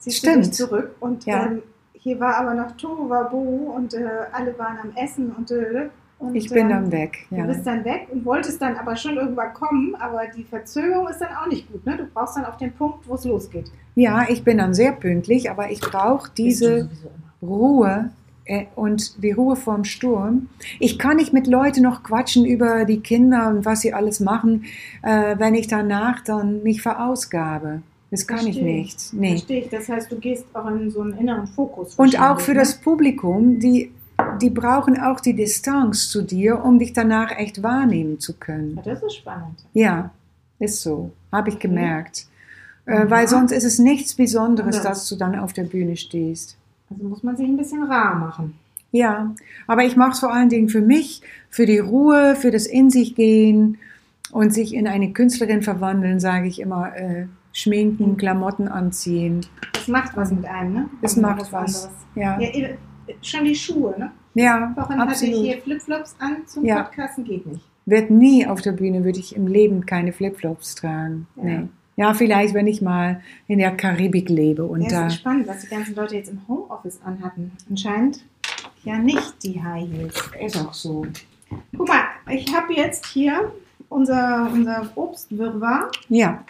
Ziehst 0.00 0.18
Stimmt. 0.18 0.36
du 0.36 0.40
dich 0.42 0.52
zurück. 0.52 0.96
Und 1.00 1.26
Ja. 1.26 1.46
ähm, 1.46 1.62
hier 1.92 2.18
war 2.18 2.36
aber 2.36 2.54
noch 2.54 2.76
Tohuwabohu 2.76 3.72
und 3.76 3.94
äh, 3.94 4.08
alle 4.32 4.58
waren 4.58 4.78
am 4.82 4.92
Essen 4.96 5.30
und, 5.32 5.50
äh, 5.50 5.90
und 6.20 6.34
Ich 6.34 6.48
bin 6.50 6.68
dann 6.68 6.92
weg. 6.92 7.26
Ja. 7.30 7.42
Du 7.42 7.48
bist 7.48 7.66
dann 7.66 7.84
weg 7.84 8.06
und 8.12 8.24
wolltest 8.24 8.62
dann 8.62 8.76
aber 8.76 8.94
schon 8.94 9.16
irgendwann 9.16 9.52
kommen, 9.52 9.94
aber 9.96 10.22
die 10.36 10.44
Verzögerung 10.44 11.08
ist 11.08 11.20
dann 11.20 11.34
auch 11.34 11.48
nicht 11.48 11.70
gut. 11.72 11.84
Ne? 11.84 11.96
Du 11.96 12.06
brauchst 12.06 12.36
dann 12.36 12.44
auf 12.44 12.56
den 12.56 12.72
Punkt, 12.72 13.08
wo 13.08 13.14
es 13.14 13.24
losgeht. 13.24 13.70
ja, 13.94 14.26
ich 14.28 14.44
bin 14.44 14.58
dann 14.58 14.74
sehr 14.74 14.92
pünktlich, 14.92 15.50
aber 15.50 15.70
ich 15.70 15.80
brauche 15.80 16.30
diese. 16.36 16.88
Ruhe 17.42 18.10
äh, 18.44 18.66
und 18.74 19.22
die 19.22 19.32
Ruhe 19.32 19.56
vorm 19.56 19.84
Sturm. 19.84 20.48
Ich 20.78 20.98
kann 20.98 21.16
nicht 21.16 21.32
mit 21.32 21.46
Leuten 21.46 21.82
noch 21.82 22.02
quatschen 22.02 22.44
über 22.44 22.84
die 22.84 23.00
Kinder 23.00 23.48
und 23.48 23.64
was 23.64 23.80
sie 23.80 23.94
alles 23.94 24.20
machen, 24.20 24.64
äh, 25.02 25.36
wenn 25.38 25.54
ich 25.54 25.68
danach 25.68 26.20
dann 26.20 26.62
mich 26.62 26.82
verausgabe. 26.82 27.82
Das 28.10 28.26
kann 28.26 28.38
ich 28.38 28.56
Verstehe. 28.56 28.64
nicht. 28.64 29.12
Nee. 29.12 29.28
Verstehe 29.30 29.60
ich. 29.60 29.68
Das 29.68 29.88
heißt, 29.88 30.10
du 30.10 30.16
gehst 30.16 30.44
auch 30.52 30.66
in 30.68 30.90
so 30.90 31.02
einen 31.02 31.16
inneren 31.16 31.46
Fokus. 31.46 31.94
Und 31.94 32.20
auch 32.20 32.40
für 32.40 32.52
ne? 32.52 32.58
das 32.58 32.74
Publikum, 32.74 33.60
die, 33.60 33.92
die 34.42 34.50
brauchen 34.50 34.98
auch 35.00 35.20
die 35.20 35.34
Distanz 35.34 36.08
zu 36.08 36.22
dir, 36.22 36.64
um 36.64 36.78
dich 36.78 36.92
danach 36.92 37.30
echt 37.36 37.62
wahrnehmen 37.62 38.18
zu 38.20 38.34
können. 38.34 38.76
Ja, 38.76 38.82
das 38.82 39.02
ist 39.02 39.16
spannend. 39.16 39.64
Ja, 39.72 40.10
ist 40.58 40.82
so. 40.82 41.10
Habe 41.32 41.50
ich 41.50 41.58
gemerkt. 41.58 42.26
Äh, 42.86 42.94
Ja. 43.00 43.10
weil 43.10 43.28
sonst 43.28 43.52
ist 43.52 43.64
es 43.64 43.78
nichts 43.78 44.14
Besonderes, 44.14 44.76
Ja. 44.78 44.82
dass 44.84 45.08
du 45.08 45.16
dann 45.16 45.38
auf 45.38 45.52
der 45.52 45.64
Bühne 45.64 45.96
stehst. 45.96 46.56
Also 46.90 47.04
muss 47.04 47.22
man 47.22 47.36
sich 47.36 47.46
ein 47.46 47.56
bisschen 47.56 47.84
rar 47.84 48.14
machen. 48.16 48.54
Ja, 48.92 49.32
aber 49.68 49.84
ich 49.84 49.96
mache 49.96 50.12
es 50.12 50.18
vor 50.20 50.32
allen 50.32 50.48
Dingen 50.48 50.68
für 50.68 50.80
mich, 50.80 51.22
für 51.48 51.64
die 51.66 51.78
Ruhe, 51.78 52.34
für 52.34 52.50
das 52.50 52.66
In 52.66 52.90
sich 52.90 53.14
gehen 53.14 53.78
und 54.32 54.52
sich 54.52 54.74
in 54.74 54.88
eine 54.88 55.12
Künstlerin 55.12 55.62
verwandeln, 55.62 56.18
sage 56.18 56.48
ich 56.48 56.60
immer. 56.60 56.96
Äh, 56.96 57.26
schminken, 57.52 58.16
Klamotten 58.16 58.68
anziehen. 58.68 59.44
Das 59.72 59.88
macht 59.88 60.16
was 60.16 60.30
mit 60.30 60.44
einem, 60.44 60.72
ne? 60.72 60.90
Das 61.02 61.16
Wenn 61.16 61.22
macht 61.22 61.52
was. 61.52 61.84
anderes. 61.86 61.88
Ja, 62.14 62.40
Ja, 62.40 62.68
schon 63.22 63.44
die 63.44 63.54
Schuhe, 63.56 63.92
ne? 63.98 64.12
Ja 64.34 64.72
Wochen 64.76 64.98
hatte 64.98 65.12
ich 65.12 65.30
absolut. 65.30 65.34
hier 65.44 65.58
Flipflops 65.58 66.16
an 66.18 66.36
zum 66.46 66.64
Ja. 66.64 66.82
Podcasten, 66.82 67.24
geht 67.24 67.46
nicht. 67.46 67.64
Wird 67.86 68.10
nie 68.10 68.46
auf 68.46 68.60
der 68.60 68.72
Bühne, 68.72 69.04
würde 69.04 69.18
ich 69.18 69.34
im 69.34 69.46
Leben 69.46 69.86
keine 69.86 70.12
Flipflops 70.12 70.74
tragen. 70.76 71.26
Ja. 71.36 71.42
Nee. 71.44 71.68
Ja, 71.96 72.14
vielleicht, 72.14 72.54
wenn 72.54 72.66
ich 72.66 72.80
mal 72.80 73.20
in 73.46 73.58
der 73.58 73.72
Karibik 73.72 74.28
lebe 74.30 74.64
und 74.64 74.80
Ja, 74.82 74.88
da. 74.88 75.06
ist 75.08 75.16
spannend, 75.16 75.46
was 75.46 75.60
die 75.60 75.66
ganzen 75.68 75.94
Leute 75.94 76.16
jetzt 76.16 76.30
im 76.30 76.40
Homeoffice 76.48 76.98
anhatten. 77.04 77.52
Anscheinend 77.68 78.24
ja 78.84 78.96
nicht 78.98 79.42
die 79.42 79.62
High 79.62 79.86
Heels. 79.90 80.30
Ist 80.40 80.56
auch 80.58 80.72
so. 80.72 81.04
Guck 81.76 81.88
mal, 81.88 82.04
ich 82.30 82.54
habe 82.54 82.72
jetzt 82.74 83.04
hier 83.06 83.52
unser, 83.90 84.48
unser 84.52 84.88
Obstwirrwarr 84.94 85.90
Ja. 86.08 86.42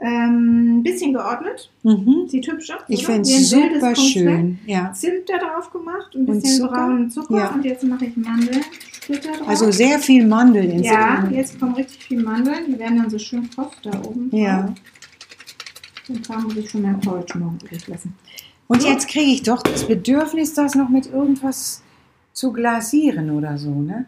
Ähm, 0.00 0.78
ein 0.78 0.82
bisschen 0.82 1.12
geordnet. 1.12 1.70
Mhm. 1.82 2.24
Sieht 2.28 2.50
hübsch 2.50 2.70
aus. 2.70 2.80
Ich 2.88 3.04
finde 3.04 3.22
es 3.28 3.50
super 3.50 3.94
schön. 3.94 4.58
Ja. 4.66 4.92
Zimt 4.92 5.28
da 5.28 5.38
drauf 5.38 5.70
gemacht, 5.70 6.14
ein 6.14 6.20
Und 6.26 6.40
bisschen 6.42 6.62
Zucker? 6.62 6.72
braunen 6.72 7.10
Zucker 7.10 7.36
Ja. 7.36 7.50
und 7.50 7.64
jetzt 7.64 7.84
mache 7.84 8.06
ich 8.06 8.16
drauf. 9.18 9.48
Also 9.48 9.70
sehr 9.70 9.98
viel 9.98 10.26
Mandeln 10.26 10.70
ins 10.70 10.86
ja, 10.86 11.18
Innere. 11.18 11.34
jetzt 11.34 11.58
kommen 11.60 11.74
richtig 11.74 12.02
viel 12.04 12.22
Mandeln. 12.22 12.66
Die 12.68 12.78
werden 12.78 12.98
dann 12.98 13.10
so 13.10 13.18
schön 13.18 13.48
kross 13.50 13.72
da 13.82 13.90
oben. 14.06 14.30
Ja. 14.32 14.72
drauf. 16.06 16.22
Kram 16.26 16.44
muss 16.44 16.56
ich 16.56 16.70
schon 16.70 16.82
mehr 16.82 16.94
Porridge 16.94 17.38
morgen 17.38 17.58
übrig 17.62 17.86
lassen. 17.86 18.14
Und 18.66 18.82
So. 18.82 18.88
jetzt 18.88 19.08
kriege 19.08 19.30
ich 19.32 19.42
doch 19.42 19.62
das 19.62 19.86
Bedürfnis, 19.86 20.54
das 20.54 20.74
noch 20.74 20.88
mit 20.88 21.06
irgendwas 21.12 21.82
zu 22.32 22.52
glasieren 22.52 23.30
oder 23.30 23.58
so, 23.58 23.70
ne? 23.70 24.06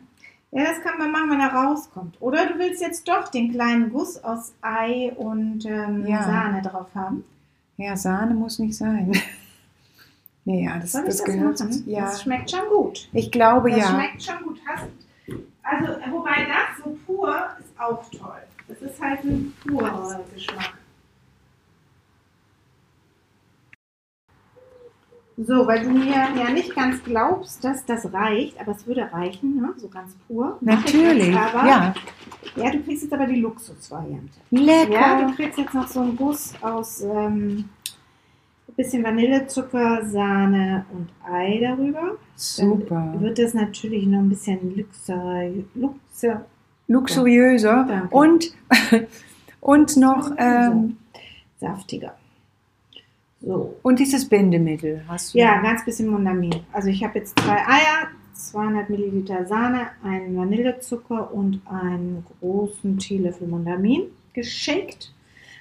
Ja, 0.55 0.65
das 0.65 0.83
kann 0.83 0.99
man 0.99 1.11
machen, 1.11 1.31
wenn 1.31 1.41
er 1.41 1.53
rauskommt. 1.53 2.17
Oder 2.21 2.47
du 2.47 2.59
willst 2.59 2.83
jetzt 2.83 3.09
doch 3.09 3.29
den 3.29 3.51
kleinen 3.53 3.91
Guss 3.91 4.23
aus 4.23 4.53
Ei 4.61 5.13
und 5.17 5.65
ähm, 5.65 6.07
Ja. 6.07 6.23
Sahne 6.25 6.61
drauf 6.63 6.89
haben. 6.95 7.25
Ja, 7.79 7.97
Sahne 7.97 8.35
muss 8.35 8.59
nicht 8.59 8.77
sein. 8.77 9.13
nee, 10.45 10.65
ja, 10.65 10.79
das, 10.79 10.93
Soll 10.93 11.03
ich 11.03 11.07
das 11.09 11.17
das, 11.19 11.27
gehört. 11.27 11.61
machen? 11.61 11.83
Ja, 11.87 12.03
Das 12.03 12.23
schmeckt 12.23 12.51
schon 12.51 12.69
gut. 12.69 13.09
ich 13.15 13.31
glaube 13.31 13.71
Das 13.71 13.79
ja. 13.81 13.89
schmeckt 13.89 14.23
schon 14.23 14.43
gut. 14.45 14.59
Hast, 14.67 14.85
also, 15.63 15.93
wobei 16.13 16.45
das 16.47 16.85
so 16.85 16.99
pur 17.07 17.35
ist 17.59 17.81
auch 17.81 18.05
toll. 18.11 18.43
Das 18.69 18.79
ist 18.83 19.01
halt 19.01 19.25
ein 19.25 19.55
purer 19.67 20.21
Geschmack. 20.35 20.75
So, 25.37 25.67
weil 25.67 25.83
du 25.83 25.91
mir 25.91 26.29
ja 26.37 26.51
nicht 26.51 26.75
ganz 26.75 27.03
glaubst, 27.03 27.65
dass 27.65 27.85
das 27.87 28.13
reicht, 28.13 28.61
aber 28.61 28.73
es 28.73 28.87
würde 28.87 29.11
reichen, 29.11 29.57
ne? 29.57 29.73
so 29.77 29.89
ganz 29.89 30.15
pur. 30.27 30.59
Natürlich, 30.61 31.35
aber. 31.35 31.67
ja. 31.67 31.95
Ja, 32.55 32.71
du 32.71 32.81
kriegst 32.83 33.05
jetzt 33.05 33.13
aber 33.13 33.27
die 33.27 33.41
Luxusvariante. 33.41 34.35
Lecker. 34.51 34.93
Ja, 34.93 35.23
du 35.23 35.35
kriegst 35.35 35.59
jetzt 35.59 35.73
noch 35.73 35.89
so 35.89 36.01
einen 36.01 36.17
Guss 36.17 36.53
aus 36.61 37.01
ähm, 37.01 37.65
ein 38.69 38.75
bisschen 38.77 39.03
Vanillezucker, 39.03 40.05
Sahne 40.05 40.85
und 40.93 41.09
Ei 41.31 41.59
darüber. 41.61 42.19
Super. 42.37 42.95
Dann 43.13 43.21
wird 43.23 43.39
das 43.39 43.55
natürlich 43.55 44.07
noch 44.07 44.19
ein 44.19 44.29
bisschen 44.29 44.77
luxur, 44.77 45.65
luxur, 45.75 46.45
Luxuriöser. 46.89 47.87
Danke. 47.89 48.15
Und, 48.15 48.53
und 49.61 49.97
noch, 49.97 50.31
ähm, 50.37 50.97
saftiger. 51.59 52.15
So. 53.45 53.75
und 53.83 53.99
dieses 53.99 54.29
Bindemittel 54.29 55.03
hast 55.09 55.35
du. 55.35 55.39
Ja, 55.39 55.55
ein 55.57 55.63
ganz 55.63 55.85
bisschen 55.85 56.09
Mondamin. 56.09 56.55
Also 56.73 56.89
ich 56.89 57.03
habe 57.03 57.19
jetzt 57.19 57.39
zwei 57.41 57.57
Eier, 57.57 58.09
200 58.35 58.89
Milliliter 58.89 59.45
Sahne, 59.47 59.89
einen 60.05 60.37
Vanillezucker 60.37 61.33
und 61.35 61.61
einen 61.67 62.25
großen 62.41 62.99
Teelöffel 62.99 63.49
Mondamin 63.49 64.03
geschenkt. 64.33 65.13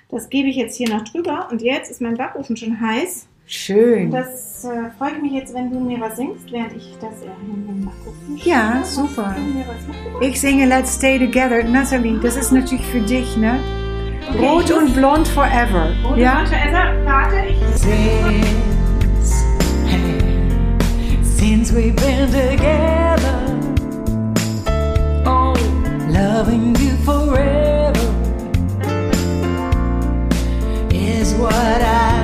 Das 0.09 0.29
gebe 0.29 0.49
ich 0.49 0.57
jetzt 0.57 0.75
hier 0.77 0.89
noch 0.89 1.03
drüber. 1.03 1.47
Und 1.51 1.61
jetzt 1.61 1.89
ist 1.89 2.01
mein 2.01 2.17
Backofen 2.17 2.55
schon 2.57 2.79
heiß. 2.79 3.27
Schön. 3.47 4.11
Das 4.11 4.63
äh, 4.63 4.89
freut 4.97 5.21
mich 5.21 5.33
jetzt, 5.33 5.53
wenn 5.53 5.71
du 5.71 5.79
mir 5.79 5.99
was 5.99 6.15
singst, 6.17 6.51
während 6.51 6.73
ich 6.75 6.95
das 7.01 7.15
in 7.21 7.67
den 7.67 7.85
Backofen 7.85 8.37
Ja, 8.43 8.81
schiebe. 8.83 9.07
super. 9.07 9.35
Was 9.67 9.87
mitgebracht? 9.87 10.23
Ich 10.23 10.39
singe 10.39 10.65
Let's 10.67 10.95
Stay 10.95 11.17
Together. 11.19 11.63
Nathalie, 11.63 12.19
das 12.21 12.37
ist 12.37 12.51
natürlich 12.51 12.85
für 12.85 13.01
dich, 13.01 13.35
ne? 13.37 13.59
Okay, 14.33 14.45
Rot 14.47 14.69
ich 14.69 14.73
und 14.75 14.93
blond 14.95 15.27
forever. 15.27 15.89
muss- 16.03 16.17
ja? 16.17 16.35
Warte, 16.41 16.55
Elsa, 16.55 16.83
warte, 17.05 17.35
ich 17.47 17.57
Since, 17.75 19.35
since 21.23 21.73
we've 21.75 21.95
been 21.95 22.27
together, 22.31 23.41
oh, 25.25 25.53
loving 26.09 26.75
you 26.79 26.95
forever 27.03 27.91
is 30.91 31.33
what 31.35 31.53
I 31.81 32.23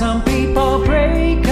some 0.00 0.24
people 0.24 0.82
break 0.86 1.49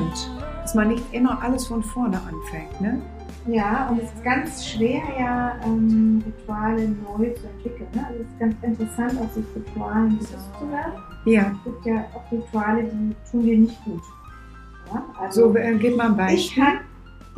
Stimmt. 0.00 0.30
Dass 0.62 0.74
man 0.74 0.88
nicht 0.88 1.04
immer 1.12 1.42
alles 1.42 1.66
von 1.66 1.82
vorne 1.82 2.16
anfängt, 2.18 2.80
ne? 2.80 3.00
Ja, 3.46 3.88
und 3.90 3.98
es 4.02 4.12
ist 4.12 4.22
ganz 4.22 4.66
schwer, 4.66 5.00
ja, 5.18 5.56
ähm, 5.64 6.22
Rituale 6.26 6.88
neu 6.88 7.30
zu 7.32 7.46
entwickeln. 7.48 7.88
Ne? 7.94 8.06
Also 8.06 8.20
es 8.22 8.26
ist 8.28 8.38
ganz 8.38 8.54
interessant, 8.62 9.12
auch 9.20 9.30
sich 9.32 9.44
Ritualen 9.56 10.18
bewusst 10.18 10.36
zu 10.58 10.70
werden. 10.70 10.92
Ja. 11.24 11.52
Es 11.56 11.64
gibt 11.64 11.86
ja 11.86 12.04
auch 12.14 12.30
Rituale, 12.30 12.84
die 12.84 13.14
tun 13.30 13.42
dir 13.42 13.58
nicht 13.58 13.82
gut. 13.84 14.02
Ja? 14.92 15.02
Also 15.18 15.48
So, 15.52 15.56
äh, 15.56 15.74
gib 15.78 15.96
mal 15.96 16.06
ein 16.08 16.12
ich 16.34 16.54
Beispiel. 16.54 16.62
kann, 16.64 16.74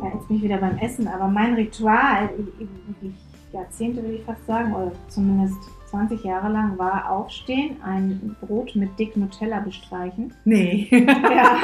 ja, 0.01 0.05
jetzt 0.13 0.27
bin 0.27 0.37
ich 0.37 0.43
wieder 0.43 0.57
beim 0.57 0.77
Essen, 0.77 1.07
aber 1.07 1.27
mein 1.27 1.53
Ritual, 1.53 2.29
ich- 2.37 2.67
ich- 3.01 3.53
Jahrzehnte 3.53 4.01
würde 4.01 4.15
ich 4.15 4.23
fast 4.25 4.45
sagen, 4.45 4.73
oder 4.73 4.91
zumindest 5.07 5.57
20 5.93 6.23
Jahre 6.23 6.49
lang, 6.51 6.79
war 6.79 7.07
aufstehen, 7.11 7.77
ein 7.83 8.35
Brot 8.41 8.75
mit 8.75 8.97
dick 8.97 9.15
Nutella 9.15 9.59
bestreichen. 9.59 10.33
Nee. 10.43 10.87
Ja. 10.91 11.57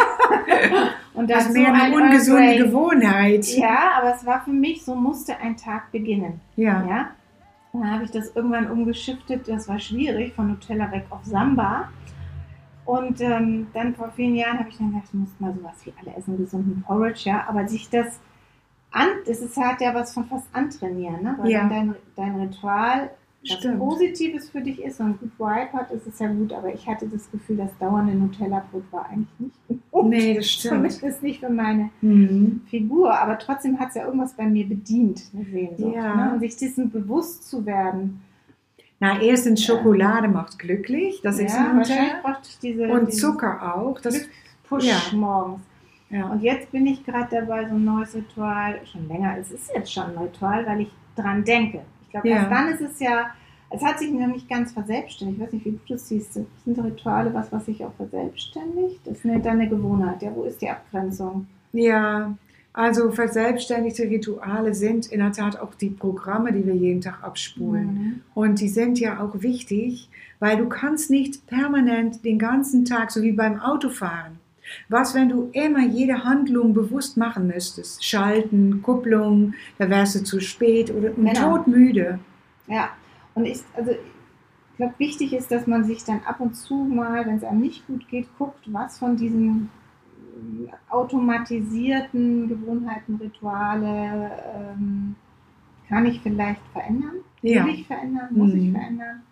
Und 1.16 1.30
Das 1.30 1.46
dazu 1.46 1.56
wäre 1.56 1.74
eine 1.74 1.94
Earl 1.96 2.02
ungesunde 2.04 2.42
Grey. 2.44 2.58
Gewohnheit. 2.60 3.46
Ja, 3.58 3.92
aber 3.98 4.14
es 4.16 4.26
war 4.26 4.42
für 4.42 4.52
mich, 4.52 4.86
so 4.86 4.94
musste 4.96 5.36
ein 5.40 5.58
Tag 5.58 5.92
beginnen. 5.92 6.40
Ja. 6.56 6.86
Ja. 6.88 7.08
Dann 7.74 7.92
habe 7.92 8.04
ich 8.04 8.12
das 8.12 8.36
irgendwann 8.36 8.70
umgeschiftet, 8.70 9.48
das 9.48 9.68
war 9.68 9.80
schwierig, 9.80 10.34
von 10.36 10.50
Nutella 10.50 10.92
weg 10.92 11.06
auf 11.10 11.24
Samba. 11.24 11.90
Und 12.86 13.22
ähm, 13.22 13.68
dann 13.74 13.96
vor 13.96 14.12
vielen 14.16 14.36
Jahren 14.36 14.60
habe 14.60 14.70
ich 14.70 14.78
dann 14.78 14.90
gedacht, 14.92 15.06
ich 15.08 15.14
muss 15.14 15.30
mal 15.40 15.54
sowas 15.54 15.76
wie 15.86 15.94
alle 16.02 16.16
essen, 16.18 16.38
gesunden 16.38 16.84
Porridge, 16.86 17.22
ja. 17.26 17.46
Aber 17.48 17.68
sich 17.68 17.90
das 17.90 18.20
an, 18.92 19.08
das 19.28 19.40
ist 19.42 19.58
halt 19.58 19.82
ja 19.82 19.94
was 19.94 20.14
von 20.14 20.26
fast 20.26 20.48
antrainieren, 20.54 21.22
ne? 21.24 21.36
Weil 21.40 21.52
Ja. 21.52 21.62
wenn 21.62 21.70
dein, 21.70 21.96
dein 22.16 22.36
Ritual 22.42 23.10
was. 23.48 23.78
Positives 23.78 24.50
für 24.50 24.62
dich 24.62 24.82
ist 24.84 25.00
und 25.00 25.20
gut 25.20 25.32
Vibe 25.40 25.72
hat, 25.74 25.92
ist 25.92 26.06
es 26.08 26.20
ja 26.20 26.28
gut. 26.28 26.52
Aber 26.52 26.74
ich 26.74 26.86
hatte 26.88 27.08
das 27.08 27.30
Gefühl, 27.32 27.58
das 27.58 27.72
dauernde 27.80 28.14
Nutella-Brot 28.14 28.84
war 28.92 29.06
eigentlich 29.10 29.28
nicht 29.68 29.92
gut. 29.92 30.06
Nee, 30.10 30.34
das 30.36 30.46
stimmt. 30.52 30.92
Zumindest 30.92 31.24
nicht 31.24 31.40
für 31.40 31.50
meine 31.50 31.90
Mhm. 32.02 32.62
Figur, 32.70 33.14
aber 33.18 33.38
trotzdem 33.40 33.80
hat 33.80 33.90
es 33.90 33.96
ja 33.96 34.06
irgendwas 34.06 34.34
bei 34.34 34.46
mir 34.46 34.68
bedient, 34.68 35.22
eine 35.34 35.46
Sehnsucht. 35.46 35.96
Ja. 35.96 36.16
Ne? 36.16 36.34
Und 36.34 36.40
sich 36.42 36.56
dessen 36.58 36.92
bewusst 36.92 37.50
zu 37.50 37.66
werden. 37.66 38.22
Na, 39.00 39.22
erstens 39.22 39.64
Schokolade 39.64 40.28
macht 40.28 40.60
glücklich. 40.60 41.22
Das 41.24 41.40
ist 41.40 41.54
ja, 41.54 41.72
wahrscheinlich 41.74 42.14
Nutella. 42.14 42.22
brauchte 42.22 42.50
ich 42.50 42.60
diese 42.60 42.88
Und 42.90 43.14
Zucker 43.14 43.76
auch. 43.78 44.00
Das, 44.02 44.28
Push 44.68 44.84
Ja. 44.86 44.98
morgens. 45.14 45.62
Ja. 46.10 46.28
Und 46.28 46.42
jetzt 46.42 46.72
bin 46.72 46.86
ich 46.88 47.06
gerade 47.06 47.28
dabei, 47.32 47.68
so 47.70 47.76
ein 47.76 47.86
neues 47.86 48.14
Ritual, 48.16 48.80
schon 48.86 49.08
länger, 49.08 49.38
es 49.40 49.52
ist 49.52 49.72
jetzt 49.74 49.94
schon 49.94 50.04
ein 50.06 50.18
Ritual, 50.18 50.66
weil 50.66 50.82
ich 50.82 50.92
dran 51.16 51.44
denke. 51.46 51.82
Ich 52.10 52.12
glaube, 52.14 52.28
Ja. 52.28 52.38
erst 52.38 52.52
dann 52.52 52.68
ist 52.70 52.82
es 52.82 53.00
ja, 53.00 53.28
es 53.70 53.84
hat 53.84 54.00
sich 54.00 54.12
noch 54.12 54.26
nicht 54.26 54.50
ganz 54.50 54.72
verselbstständigt. 54.72 55.38
Ich 55.40 55.46
weiß 55.46 55.54
nicht, 55.54 55.66
wie 55.66 55.72
du 55.72 55.80
das 55.90 56.08
siehst. 56.10 56.34
Sind 56.34 56.84
Rituale 56.84 57.32
was, 57.36 57.52
was 57.52 57.68
sich 57.68 57.86
auch 57.86 57.94
verselbstständigt? 57.94 59.00
Das 59.06 59.20
ist 59.20 59.26
eine, 59.26 59.40
dann 59.40 59.60
eine 59.60 59.70
Gewohnheit. 59.70 60.24
Ja, 60.24 60.32
wo 60.34 60.44
ist 60.44 60.60
die 60.60 60.70
Abgrenzung? 60.70 61.46
Ja, 61.72 62.36
also 62.74 63.12
verselbstständigte 63.12 64.10
Rituale 64.10 64.74
sind 64.74 65.12
in 65.12 65.20
der 65.20 65.32
Tat 65.34 65.60
auch 65.60 65.76
die 65.76 65.92
Programme, 65.92 66.52
die 66.52 66.66
wir 66.66 66.74
jeden 66.76 67.02
Tag 67.02 67.24
abspulen. 67.24 67.94
Mhm. 67.94 68.22
Und 68.34 68.60
die 68.60 68.70
sind 68.70 69.00
ja 69.00 69.20
auch 69.20 69.40
wichtig, 69.44 70.10
weil 70.40 70.58
du 70.58 70.68
kannst 70.68 71.12
nicht 71.12 71.46
permanent 71.46 72.26
den 72.26 72.40
ganzen 72.40 72.86
Tag, 72.86 73.12
so 73.12 73.22
wie 73.22 73.34
beim 73.34 73.60
Autofahren. 73.60 74.40
Was, 74.88 75.14
wenn 75.16 75.30
du 75.30 75.50
immer 75.54 75.80
jede 75.86 76.24
Handlung 76.24 76.74
bewusst 76.74 77.18
machen 77.18 77.48
müsstest? 77.48 78.04
Schalten, 78.04 78.82
Kupplung, 78.82 79.54
da 79.78 79.90
wärst 79.90 80.16
du 80.16 80.24
zu 80.24 80.40
spät 80.40 80.92
oder 80.92 81.10
Genau. 81.10 81.58
todmüde. 81.58 82.20
Ja, 82.68 82.90
und 83.36 83.46
ich, 83.46 83.60
also 83.76 83.92
ich 83.92 84.78
glaube, 84.78 84.94
wichtig 84.98 85.34
ist, 85.34 85.52
dass 85.52 85.68
man 85.68 85.84
sich 85.84 86.04
dann 86.04 86.22
ab 86.26 86.40
und 86.40 86.56
zu 86.56 86.76
mal, 86.76 87.26
wenn 87.26 87.38
es 87.38 87.44
einem 87.44 87.62
nicht 87.62 87.86
gut 87.88 88.08
geht, 88.08 88.28
guckt, 88.38 88.64
was 88.68 88.98
von 89.00 89.18
diesen 89.18 89.70
ähm, 90.38 90.70
automatisierten 90.90 92.48
Gewohnheiten, 92.48 93.16
Rituale 93.16 94.32
ähm, 94.56 95.16
kann 95.88 96.06
ich 96.06 96.22
vielleicht 96.22 96.62
verändern? 96.74 97.16
Ja. 97.42 97.66
Will 97.66 97.74
ich 97.74 97.88
verändern? 97.88 98.28
Muss 98.32 98.54
ich 98.54 98.66
Mhm. 98.66 98.72
verändern? 98.74 99.24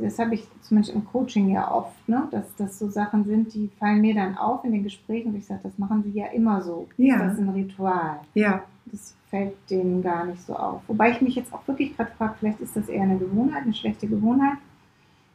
Das 0.00 0.18
habe 0.18 0.34
ich 0.34 0.46
zumindest 0.62 0.94
im 0.94 1.04
Coaching 1.06 1.48
ja 1.50 1.70
oft, 1.72 2.08
ne? 2.08 2.28
dass 2.30 2.54
das 2.56 2.78
so 2.78 2.88
Sachen 2.88 3.24
sind, 3.24 3.52
die 3.54 3.68
fallen 3.78 4.00
mir 4.00 4.14
dann 4.14 4.36
auf 4.36 4.64
in 4.64 4.72
den 4.72 4.82
Gesprächen, 4.84 5.32
wo 5.32 5.36
ich 5.38 5.46
sage, 5.46 5.60
das 5.62 5.78
machen 5.78 6.02
sie 6.02 6.18
ja 6.18 6.26
immer 6.26 6.62
so. 6.62 6.88
Ja. 6.96 7.18
Das 7.18 7.34
ist 7.34 7.40
ein 7.40 7.48
Ritual. 7.50 8.20
Ja, 8.34 8.62
Das 8.86 9.14
fällt 9.28 9.54
denen 9.70 10.02
gar 10.02 10.24
nicht 10.26 10.42
so 10.42 10.54
auf. 10.56 10.82
Wobei 10.88 11.10
ich 11.10 11.20
mich 11.20 11.34
jetzt 11.36 11.52
auch 11.52 11.66
wirklich 11.68 11.96
gerade 11.96 12.10
frage, 12.18 12.34
vielleicht 12.40 12.60
ist 12.60 12.76
das 12.76 12.88
eher 12.88 13.02
eine 13.02 13.18
Gewohnheit, 13.18 13.62
eine 13.62 13.74
schlechte 13.74 14.06
Gewohnheit. 14.08 14.58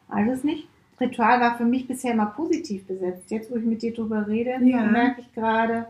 Alles 0.09 0.43
nicht. 0.43 0.67
Ritual 0.99 1.41
war 1.41 1.57
für 1.57 1.65
mich 1.65 1.87
bisher 1.87 2.13
immer 2.13 2.27
positiv 2.27 2.85
besetzt. 2.85 3.29
Jetzt, 3.29 3.51
wo 3.51 3.55
ich 3.57 3.65
mit 3.65 3.81
dir 3.81 3.93
drüber 3.93 4.27
rede, 4.27 4.57
Ja. 4.63 4.83
merke 4.85 5.21
ich 5.21 5.33
gerade, 5.33 5.87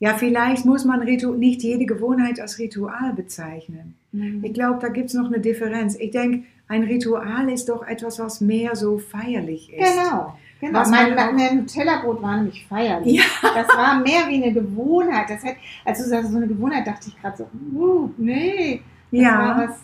ja, 0.00 0.14
vielleicht 0.14 0.64
muss 0.66 0.84
man 0.84 1.00
Ritu 1.02 1.34
nicht 1.34 1.62
jede 1.62 1.86
Gewohnheit 1.86 2.40
als 2.40 2.58
Ritual 2.58 3.12
bezeichnen. 3.14 3.94
hm, 4.12 4.42
Ich 4.42 4.52
glaube, 4.54 4.78
da 4.80 4.88
gibt 4.88 5.08
es 5.10 5.14
noch 5.14 5.26
eine 5.26 5.38
Differenz. 5.40 5.94
Ich 5.96 6.10
denke, 6.10 6.44
ein 6.68 6.82
Ritual 6.84 7.48
ist 7.50 7.68
doch 7.68 7.86
etwas, 7.86 8.18
was 8.18 8.40
mehr 8.40 8.74
so 8.74 8.98
feierlich 8.98 9.72
ist. 9.72 9.78
genau. 9.78 10.36
Genau, 10.60 10.80
Was 10.80 10.90
mein, 10.90 11.18
auch- 11.18 11.32
mein 11.32 11.56
Nutella-Brot 11.60 12.20
war 12.22 12.36
nämlich 12.36 12.66
feierlich. 12.66 13.14
Ja. 13.16 13.22
Das 13.54 13.68
war 13.68 13.98
mehr 14.00 14.28
wie 14.28 14.42
eine 14.42 14.52
Gewohnheit. 14.52 15.30
Das 15.30 15.42
hat, 15.42 15.54
als 15.86 15.98
du 16.02 16.04
sagst, 16.08 16.30
so 16.30 16.36
eine 16.36 16.46
Gewohnheit, 16.48 16.86
dachte 16.86 17.08
ich 17.08 17.18
gerade 17.20 17.38
so, 17.38 17.48
uh, 17.78 18.10
nee, 18.18 18.82
das 19.10 19.20
war 19.22 19.28
Ja. 19.30 19.68
was 19.68 19.78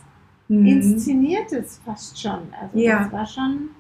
Mhm. 0.49 0.67
Inszeniertes 0.67 1.81
fast 1.85 2.21
schon. 2.21 2.39
Also 2.61 2.79
Ja. 2.79 3.01
das 3.05 3.13
war 3.13 3.27
schon, 3.27 3.71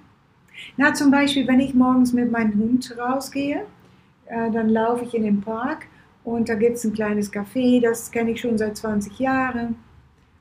Na, 0.78 0.92
zum 0.94 1.10
Beispiel, 1.10 1.46
wenn 1.46 1.60
ich 1.60 1.74
morgens 1.74 2.12
mit 2.14 2.30
meinem 2.32 2.54
Hund 2.58 2.96
rausgehe, 2.98 3.62
äh, 4.26 4.50
dann 4.50 4.70
laufe 4.70 5.04
ich 5.04 5.14
in 5.14 5.22
den 5.24 5.40
Park 5.42 5.86
und 6.26 6.48
da 6.48 6.56
gibt 6.56 6.76
es 6.76 6.84
ein 6.84 6.92
kleines 6.92 7.32
Café, 7.32 7.80
das 7.80 8.10
kenne 8.10 8.32
ich 8.32 8.40
schon 8.40 8.58
seit 8.58 8.76
20 8.76 9.16
Jahren. 9.20 9.76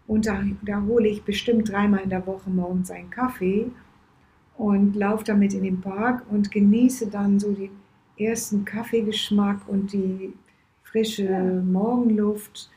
Und 0.08 0.26
da, 0.26 0.42
da 0.64 0.82
hole 0.82 1.08
ich 1.08 1.24
bestimmt 1.24 1.72
dreimal 1.72 2.00
in 2.02 2.10
der 2.10 2.26
Woche 2.26 2.50
morgens 2.50 2.90
einen 2.90 3.12
Kaffee 3.12 3.72
und 4.58 4.96
laufe 4.96 5.24
damit 5.24 5.54
in 5.54 5.62
den 5.64 5.82
Park 5.82 6.24
und 6.32 6.50
genieße 6.52 7.08
dann 7.08 7.40
so 7.40 7.52
den 7.54 7.70
ersten 8.18 8.66
Kaffeegeschmack 8.66 9.62
und 9.68 9.94
die 9.94 10.34
frische 10.84 11.26
Ja. 11.26 11.40
Morgenluft. 11.44 12.70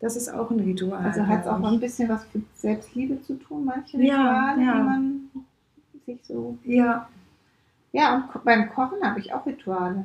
Das 0.00 0.16
ist 0.16 0.28
auch 0.32 0.50
ein 0.50 0.58
Ritual. 0.60 1.04
Also 1.04 1.24
hat 1.26 1.42
es 1.42 1.46
auch 1.46 1.62
ein 1.62 1.78
bisschen 1.80 2.08
was 2.08 2.26
mit 2.34 2.44
Selbstliebe 2.56 3.20
zu 3.22 3.34
tun, 3.34 3.64
manche 3.64 3.96
Ja, 4.02 4.50
Rituale, 4.54 4.62
ja. 4.64 4.74
die 4.76 4.82
man 4.82 5.30
sich 6.04 6.18
so. 6.24 6.58
Ja, 6.64 7.08
Ja, 7.92 8.28
und 8.34 8.44
beim 8.44 8.68
Kochen 8.70 9.02
habe 9.02 9.20
ich 9.20 9.32
auch 9.32 9.46
Rituale. 9.46 10.04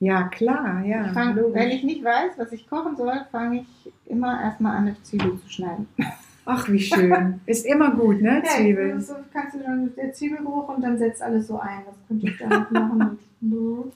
Ja, 0.00 0.24
klar, 0.24 0.82
ja. 0.84 1.06
ich 1.06 1.12
fang, 1.12 1.36
wenn 1.36 1.70
ich 1.70 1.84
nicht 1.84 2.02
weiß, 2.02 2.32
was 2.38 2.52
ich 2.52 2.68
kochen 2.68 2.96
soll, 2.96 3.12
fange 3.30 3.60
ich 3.60 3.92
immer 4.06 4.42
erstmal 4.42 4.76
an, 4.76 4.88
eine 4.88 5.02
Zwiebel 5.02 5.38
zu 5.40 5.48
schneiden. 5.48 5.86
Ach, 6.46 6.68
wie 6.68 6.80
schön. 6.80 7.40
Ist 7.46 7.66
immer 7.66 7.92
gut, 7.92 8.20
ne? 8.22 8.42
Ja, 8.44 8.50
Zwiebeln. 8.50 9.00
so 9.00 9.14
kannst 9.32 9.54
du 9.54 9.60
dann 9.60 9.84
mit 9.84 9.96
der 9.96 10.12
Zwiebelgeruch 10.12 10.74
und 10.74 10.82
dann 10.82 10.98
setzt 10.98 11.22
alles 11.22 11.46
so 11.46 11.60
ein. 11.60 11.82
Was 11.86 11.96
könnte 12.08 12.26
ich 12.26 12.38
damit 12.38 12.70
machen? 12.72 13.18
Und, 13.42 13.92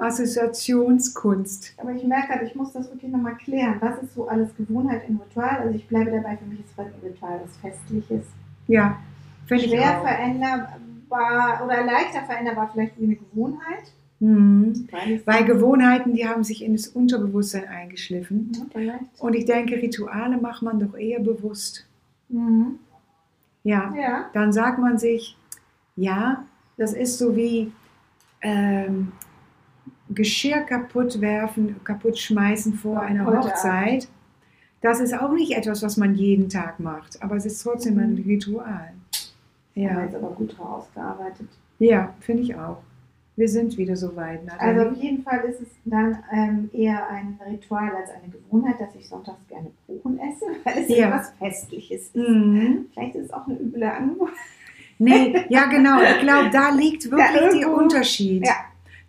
Assoziationskunst. 0.00 1.74
aber 1.76 1.92
ich 1.92 2.02
merke 2.04 2.28
gerade, 2.28 2.44
ich 2.46 2.54
muss 2.56 2.72
das 2.72 2.90
wirklich 2.90 3.12
nochmal 3.12 3.36
klären. 3.36 3.76
Was 3.80 4.02
ist 4.02 4.14
so 4.14 4.26
alles 4.26 4.56
Gewohnheit 4.56 5.02
im 5.08 5.18
Ritual? 5.18 5.58
Also 5.58 5.74
ich 5.74 5.86
bleibe 5.86 6.10
dabei, 6.10 6.36
für 6.36 6.46
mich 6.46 6.60
ist 6.60 6.76
ein 6.76 6.92
Ritual 7.02 7.40
was 7.44 7.56
Festliches. 7.58 8.26
Ja, 8.66 8.98
Schwer 9.46 10.00
veränderbar 10.00 11.64
oder 11.64 11.84
leichter 11.84 12.22
veränderbar 12.26 12.70
vielleicht 12.72 12.98
wie 12.98 13.04
eine 13.04 13.16
Gewohnheit. 13.16 13.92
Mhm. 14.24 14.88
Weil 15.24 15.44
Gewohnheiten, 15.44 16.14
die 16.14 16.26
haben 16.26 16.44
sich 16.44 16.62
in 16.64 16.72
das 16.72 16.88
Unterbewusstsein 16.88 17.68
eingeschliffen. 17.68 18.52
Ja. 18.76 18.98
Und 19.18 19.34
ich 19.34 19.44
denke, 19.44 19.76
Rituale 19.76 20.38
macht 20.38 20.62
man 20.62 20.80
doch 20.80 20.94
eher 20.96 21.20
bewusst. 21.20 21.86
Mhm. 22.28 22.78
Ja, 23.64 23.92
Ja. 23.96 24.30
dann 24.32 24.52
sagt 24.52 24.78
man 24.78 24.98
sich, 24.98 25.36
ja, 25.96 26.44
das 26.76 26.92
ist 26.92 27.18
so 27.18 27.36
wie 27.36 27.72
ähm, 28.42 29.12
Geschirr 30.10 30.60
kaputt 30.62 31.20
werfen, 31.20 31.76
kaputt 31.84 32.18
schmeißen 32.18 32.74
vor 32.74 32.94
Ja, 32.96 33.00
einer 33.02 33.26
Hochzeit. 33.26 34.08
Das 34.82 35.00
ist 35.00 35.14
auch 35.18 35.32
nicht 35.32 35.52
etwas, 35.52 35.82
was 35.82 35.96
man 35.96 36.14
jeden 36.14 36.48
Tag 36.50 36.78
macht, 36.78 37.22
aber 37.22 37.36
es 37.36 37.46
ist 37.46 37.62
trotzdem 37.62 37.98
ein 37.98 38.14
Mhm. 38.14 38.22
Ritual. 38.26 38.92
Ja, 39.74 40.02
jetzt 40.04 40.14
aber 40.14 40.30
gut 40.32 40.56
rausgearbeitet. 40.58 41.48
ja 41.78 42.12
finde 42.20 42.42
ich 42.42 42.54
auch. 42.54 42.82
Wir 43.36 43.48
sind 43.48 43.76
wieder 43.76 43.96
so 43.96 44.14
weit. 44.14 44.44
Nathalie. 44.46 44.80
Also 44.80 44.90
auf 44.90 44.96
jeden 45.02 45.22
Fall 45.24 45.40
ist 45.40 45.60
es 45.60 45.68
dann 45.84 46.18
ähm, 46.32 46.70
eher 46.72 47.08
ein 47.08 47.38
Ritual 47.50 47.90
als 47.96 48.10
eine 48.10 48.30
Gewohnheit, 48.32 48.80
dass 48.80 48.94
ich 48.94 49.08
sonntags 49.08 49.38
gerne 49.48 49.70
Kuchen 49.86 50.18
esse, 50.20 50.44
weil 50.64 50.84
es 50.84 50.88
Ja. 50.88 51.08
etwas 51.08 51.32
Festliches 51.38 52.02
ist. 52.08 52.16
Mhm. 52.16 52.86
Vielleicht 52.92 53.16
ist 53.16 53.24
es 53.26 53.32
auch 53.32 53.46
eine 53.48 53.58
üble 53.58 53.82
Angewohnheit. 53.82 54.34
Nee, 54.98 55.44
ja 55.48 55.64
genau. 55.66 56.00
Ich 56.00 56.20
glaube, 56.20 56.50
da 56.50 56.70
liegt 56.76 57.10
wirklich 57.10 57.60
der 57.60 57.72
Unterschied 57.74 58.46
Ja. 58.46 58.54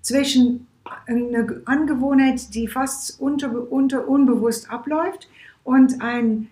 zwischen 0.02 0.66
einer 1.08 1.46
Angewohnheit, 1.66 2.54
die 2.56 2.68
fast 2.68 3.20
unter, 3.22 3.72
unter 3.72 4.08
unbewusst 4.08 4.72
abläuft, 4.72 5.30
und 5.64 6.00
ein 6.02 6.48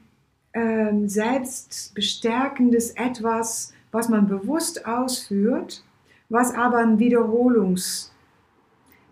ähm, 0.54 1.08
selbstbestärkendes 1.08 2.92
Etwas, 2.92 3.74
was 3.92 4.10
man 4.10 4.28
bewusst 4.28 4.86
ausführt, 4.88 5.84
was 6.34 6.54
aber 6.54 6.80
ein 6.80 7.00
Wiederholungs 7.00 8.12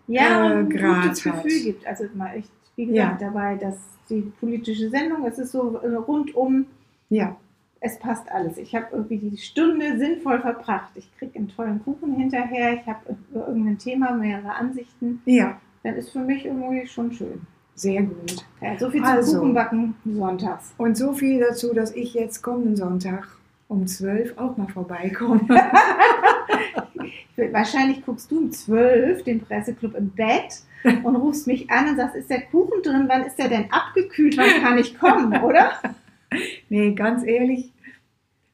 Ja, 0.06 0.50
Äh, 0.50 0.56
ein 0.58 0.68
gutes 0.68 1.24
hat. 1.24 1.42
Gefühl 1.44 1.62
gibt. 1.62 1.86
Also 1.86 2.04
mal 2.14 2.36
ich, 2.36 2.44
wie 2.76 2.86
gesagt, 2.86 3.22
dabei, 3.22 3.56
dass 3.56 3.76
die 4.10 4.32
politische 4.40 4.90
Sendung, 4.90 5.24
es 5.26 5.38
ist 5.38 5.52
so 5.52 5.78
äh, 5.78 5.94
rundum, 5.94 6.66
ja 7.08 7.36
es 7.82 7.98
passt 7.98 8.30
alles. 8.30 8.58
Ich 8.58 8.74
habe 8.74 8.86
irgendwie 8.92 9.18
die 9.18 9.36
Stunde 9.36 9.98
sinnvoll 9.98 10.40
verbracht. 10.40 10.92
Ich 10.94 11.10
kriege 11.18 11.36
einen 11.36 11.48
tollen 11.48 11.82
Kuchen 11.82 12.14
hinterher, 12.14 12.74
ich 12.74 12.86
habe 12.86 13.16
über 13.30 13.48
irgendein 13.48 13.78
Thema 13.78 14.12
mehrere 14.12 14.54
Ansichten. 14.54 15.20
ja 15.24 15.60
Dann 15.82 15.96
ist 15.96 16.10
für 16.10 16.20
mich 16.20 16.46
irgendwie 16.46 16.86
schon 16.86 17.12
schön. 17.12 17.40
sehr 17.74 18.02
gut. 18.02 18.46
Ja, 18.60 18.78
so 18.78 18.88
viel 18.88 19.02
zum 19.02 19.10
Also. 19.10 19.38
Kuchenbacken 19.38 19.94
sonntags. 20.04 20.74
Und 20.78 20.96
so 20.96 21.12
viel 21.12 21.40
dazu, 21.40 21.74
dass 21.74 21.92
ich 21.94 22.14
jetzt 22.14 22.40
kommenden 22.42 22.76
Sonntag 22.76 23.26
um 23.66 23.86
12 23.86 24.38
auch 24.38 24.56
mal 24.56 24.68
vorbeikomme. 24.68 25.40
Wahrscheinlich 27.52 28.04
guckst 28.04 28.30
du 28.30 28.38
um 28.38 28.52
12 28.52 29.24
den 29.24 29.40
Presseclub 29.40 29.94
im 29.94 30.10
Bett 30.10 30.60
und 31.04 31.16
rufst 31.16 31.46
mich 31.46 31.70
an 31.70 31.90
und 31.90 31.96
sagst, 31.96 32.16
ist 32.16 32.30
der 32.30 32.42
Kuchen 32.42 32.82
drin? 32.82 33.04
Wann 33.08 33.22
ist 33.24 33.36
der 33.38 33.48
denn 33.48 33.70
abgekühlt? 33.70 34.36
Wann 34.36 34.62
kann 34.62 34.78
ich 34.78 34.98
kommen, 34.98 35.32
oder? 35.42 35.72
nee, 36.68 36.92
ganz 36.94 37.24
ehrlich, 37.24 37.72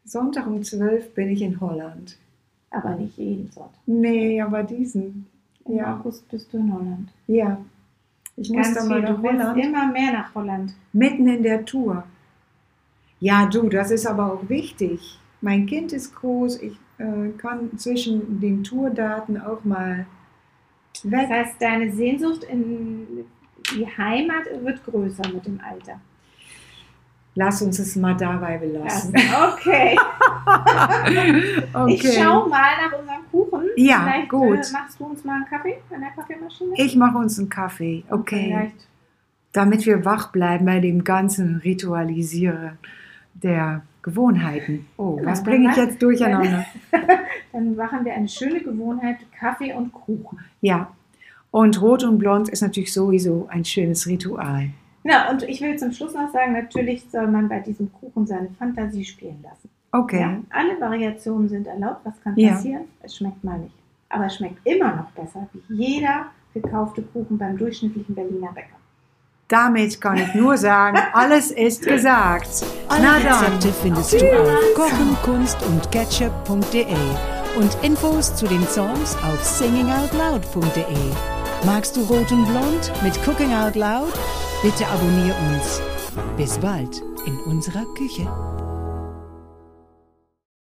Sonntag 0.05 0.47
um 0.47 0.63
12 0.63 1.15
bin 1.15 1.29
ich 1.31 1.43
in 1.43 1.61
Holland. 1.61 2.17
Aber 2.71 2.95
nicht 2.97 3.17
jeden 3.17 3.51
Sonntag. 3.51 3.79
Nee, 3.87 4.41
aber 4.43 4.63
diesen. 4.63 5.27
Im 5.65 5.77
Ja. 5.77 5.97
August 5.97 6.29
bist 6.31 6.53
du 6.53 6.59
in 6.59 6.73
Holland. 6.73 7.09
Ja. 7.27 7.59
Ich 8.37 8.51
muss 8.51 8.73
da 8.73 8.85
mal 8.85 9.01
nach 9.03 9.21
Holland. 9.23 9.59
immer 9.65 9.91
mehr 9.91 10.13
nach 10.13 10.35
Holland. 10.35 10.75
Mitten 10.93 11.27
in 11.29 11.43
der 11.43 11.65
Tour. 11.65 12.05
Ja, 13.21 13.47
du, 13.47 13.69
das 13.69 13.91
ist 13.91 14.07
aber 14.07 14.33
auch 14.33 14.49
wichtig. 14.49 15.19
Mein 15.41 15.67
Kind 15.67 15.93
ist 15.93 16.15
groß. 16.15 16.63
Ich 16.63 16.79
äh, 16.99 17.31
kann 17.39 17.77
zwischen 17.79 18.41
den 18.41 18.63
Tourdaten 18.65 19.41
auch 19.41 19.65
mal 19.65 20.07
Das 21.03 21.11
weg. 21.11 21.29
heißt, 21.29 21.55
deine 21.61 21.93
Sehnsucht 21.93 22.45
in 22.45 23.07
die 23.75 23.87
Heimat 23.87 24.45
wird 24.63 24.85
größer 24.85 25.29
mit 25.33 25.47
dem 25.47 25.61
Alter. 25.61 26.01
Lass 27.35 27.63
uns 27.63 27.79
es 27.79 27.95
mal 27.95 28.17
dabei 28.17 28.59
belassen. 28.59 29.15
Okay. 29.15 29.97
okay. 31.73 31.95
Ich 31.95 32.19
schau 32.19 32.49
mal 32.49 32.73
nach 32.83 32.99
unserem 32.99 33.23
Kuchen 33.31 33.39
Kuchen. 33.51 33.69
Ja, 33.77 34.01
Vielleicht, 34.03 34.29
gut. 34.29 34.59
Äh, 34.59 34.73
machst 34.73 35.01
du 35.01 35.05
uns 35.05 35.25
mal 35.25 35.37
einen 35.37 35.47
Kaffee 35.47 35.79
an 35.95 36.01
der 36.01 36.11
Kaffeemaschine? 36.11 36.75
Ich 36.77 36.97
mache 36.97 37.19
uns 37.19 37.39
einen 37.39 37.49
Kaffee, 37.49 38.05
okay. 38.11 38.47
Vielleicht. 38.49 38.89
Damit 39.53 39.87
wir 39.87 40.05
wach 40.05 40.31
bleiben 40.31 40.67
bei 40.67 40.81
dem 40.81 41.05
ganzen 41.05 41.57
Ritualisieren 41.57 42.79
der 43.35 43.83
Gewohnheiten. 44.09 44.87
Oh, 44.97 45.19
was 45.23 45.43
bringe 45.43 45.71
ich 45.71 45.77
jetzt 45.77 46.03
durcheinander? 46.03 46.65
Dann 47.53 47.77
machen 47.77 48.05
wir 48.05 48.15
eine 48.15 48.29
schöne 48.29 48.61
Gewohnheit, 48.61 49.19
Kaffee 49.39 49.73
und 49.75 49.93
Kuchen. 49.93 50.39
Ja. 50.61 50.91
Und 51.51 51.81
Rot 51.81 52.05
und 52.05 52.19
Blond 52.19 52.49
ist 52.49 52.63
natürlich 52.63 52.93
sowieso 52.93 53.47
ein 53.51 53.65
schönes 53.65 54.07
Ritual. 54.07 54.69
Genau, 55.03 55.31
und 55.31 55.43
ich 55.45 55.61
will 55.61 55.77
zum 55.79 55.93
Schluss 55.93 56.15
noch 56.15 56.31
sagen, 56.33 56.53
natürlich 56.53 57.05
soll 57.11 57.27
man 57.29 57.49
bei 57.49 57.61
diesem 57.61 57.91
Kuchen 57.93 58.27
seine 58.27 58.49
Fantasie 58.59 59.05
spielen 59.05 59.39
lassen. 59.43 59.69
Okay. 59.93 60.21
Ja, 60.21 60.39
alle 60.51 60.79
Variationen 60.81 61.49
sind 61.49 61.67
erlaubt. 61.67 62.01
Was 62.05 62.21
kann 62.23 62.37
Ja. 62.37 62.51
passieren? 62.53 62.83
Es 63.03 63.17
schmeckt 63.17 63.43
mal 63.43 63.59
nicht. 63.59 63.75
Aber 64.11 64.27
es 64.27 64.37
schmeckt 64.37 64.59
immer 64.67 64.95
noch 64.97 65.11
besser 65.13 65.49
wie 65.53 65.75
jeder 65.75 66.27
gekaufte 66.53 67.03
Kuchen 67.03 67.39
beim 67.39 67.57
durchschnittlichen 67.57 68.15
Berliner 68.15 68.53
Bäcker. 68.53 68.77
Damit 69.49 69.99
kann 70.03 70.19
ich 70.19 70.35
nur 70.35 70.59
sagen, 70.59 70.99
alles 71.15 71.51
ist 71.51 71.83
gesagt. 71.83 72.49
Alle 72.89 73.03
Na 73.03 73.19
dann. 73.19 73.45
Rezepte 73.45 73.73
findest 73.83 74.13
du 74.13 74.43
auf 74.43 74.75
kochenkunst 74.75 75.57
und 75.63 75.91
ketchup.de 75.91 76.85
und 77.57 77.77
Infos 77.83 78.35
zu 78.37 78.47
den 78.47 78.67
Songs 78.69 79.17
auf 79.25 79.43
singingoutloud.de. 79.43 80.85
Magst 81.65 81.97
du 81.97 82.03
Rot 82.03 82.31
und 82.31 82.45
Blond 82.45 82.93
mit 83.03 83.19
Cooking 83.27 83.55
Out 83.55 83.75
Loud? 83.75 84.13
Bitte 84.63 84.87
abonnier 84.87 85.35
uns. 85.51 85.81
Bis 86.37 86.59
bald 86.59 87.03
in 87.27 87.37
unserer 87.47 87.87
Küche. 87.95 88.29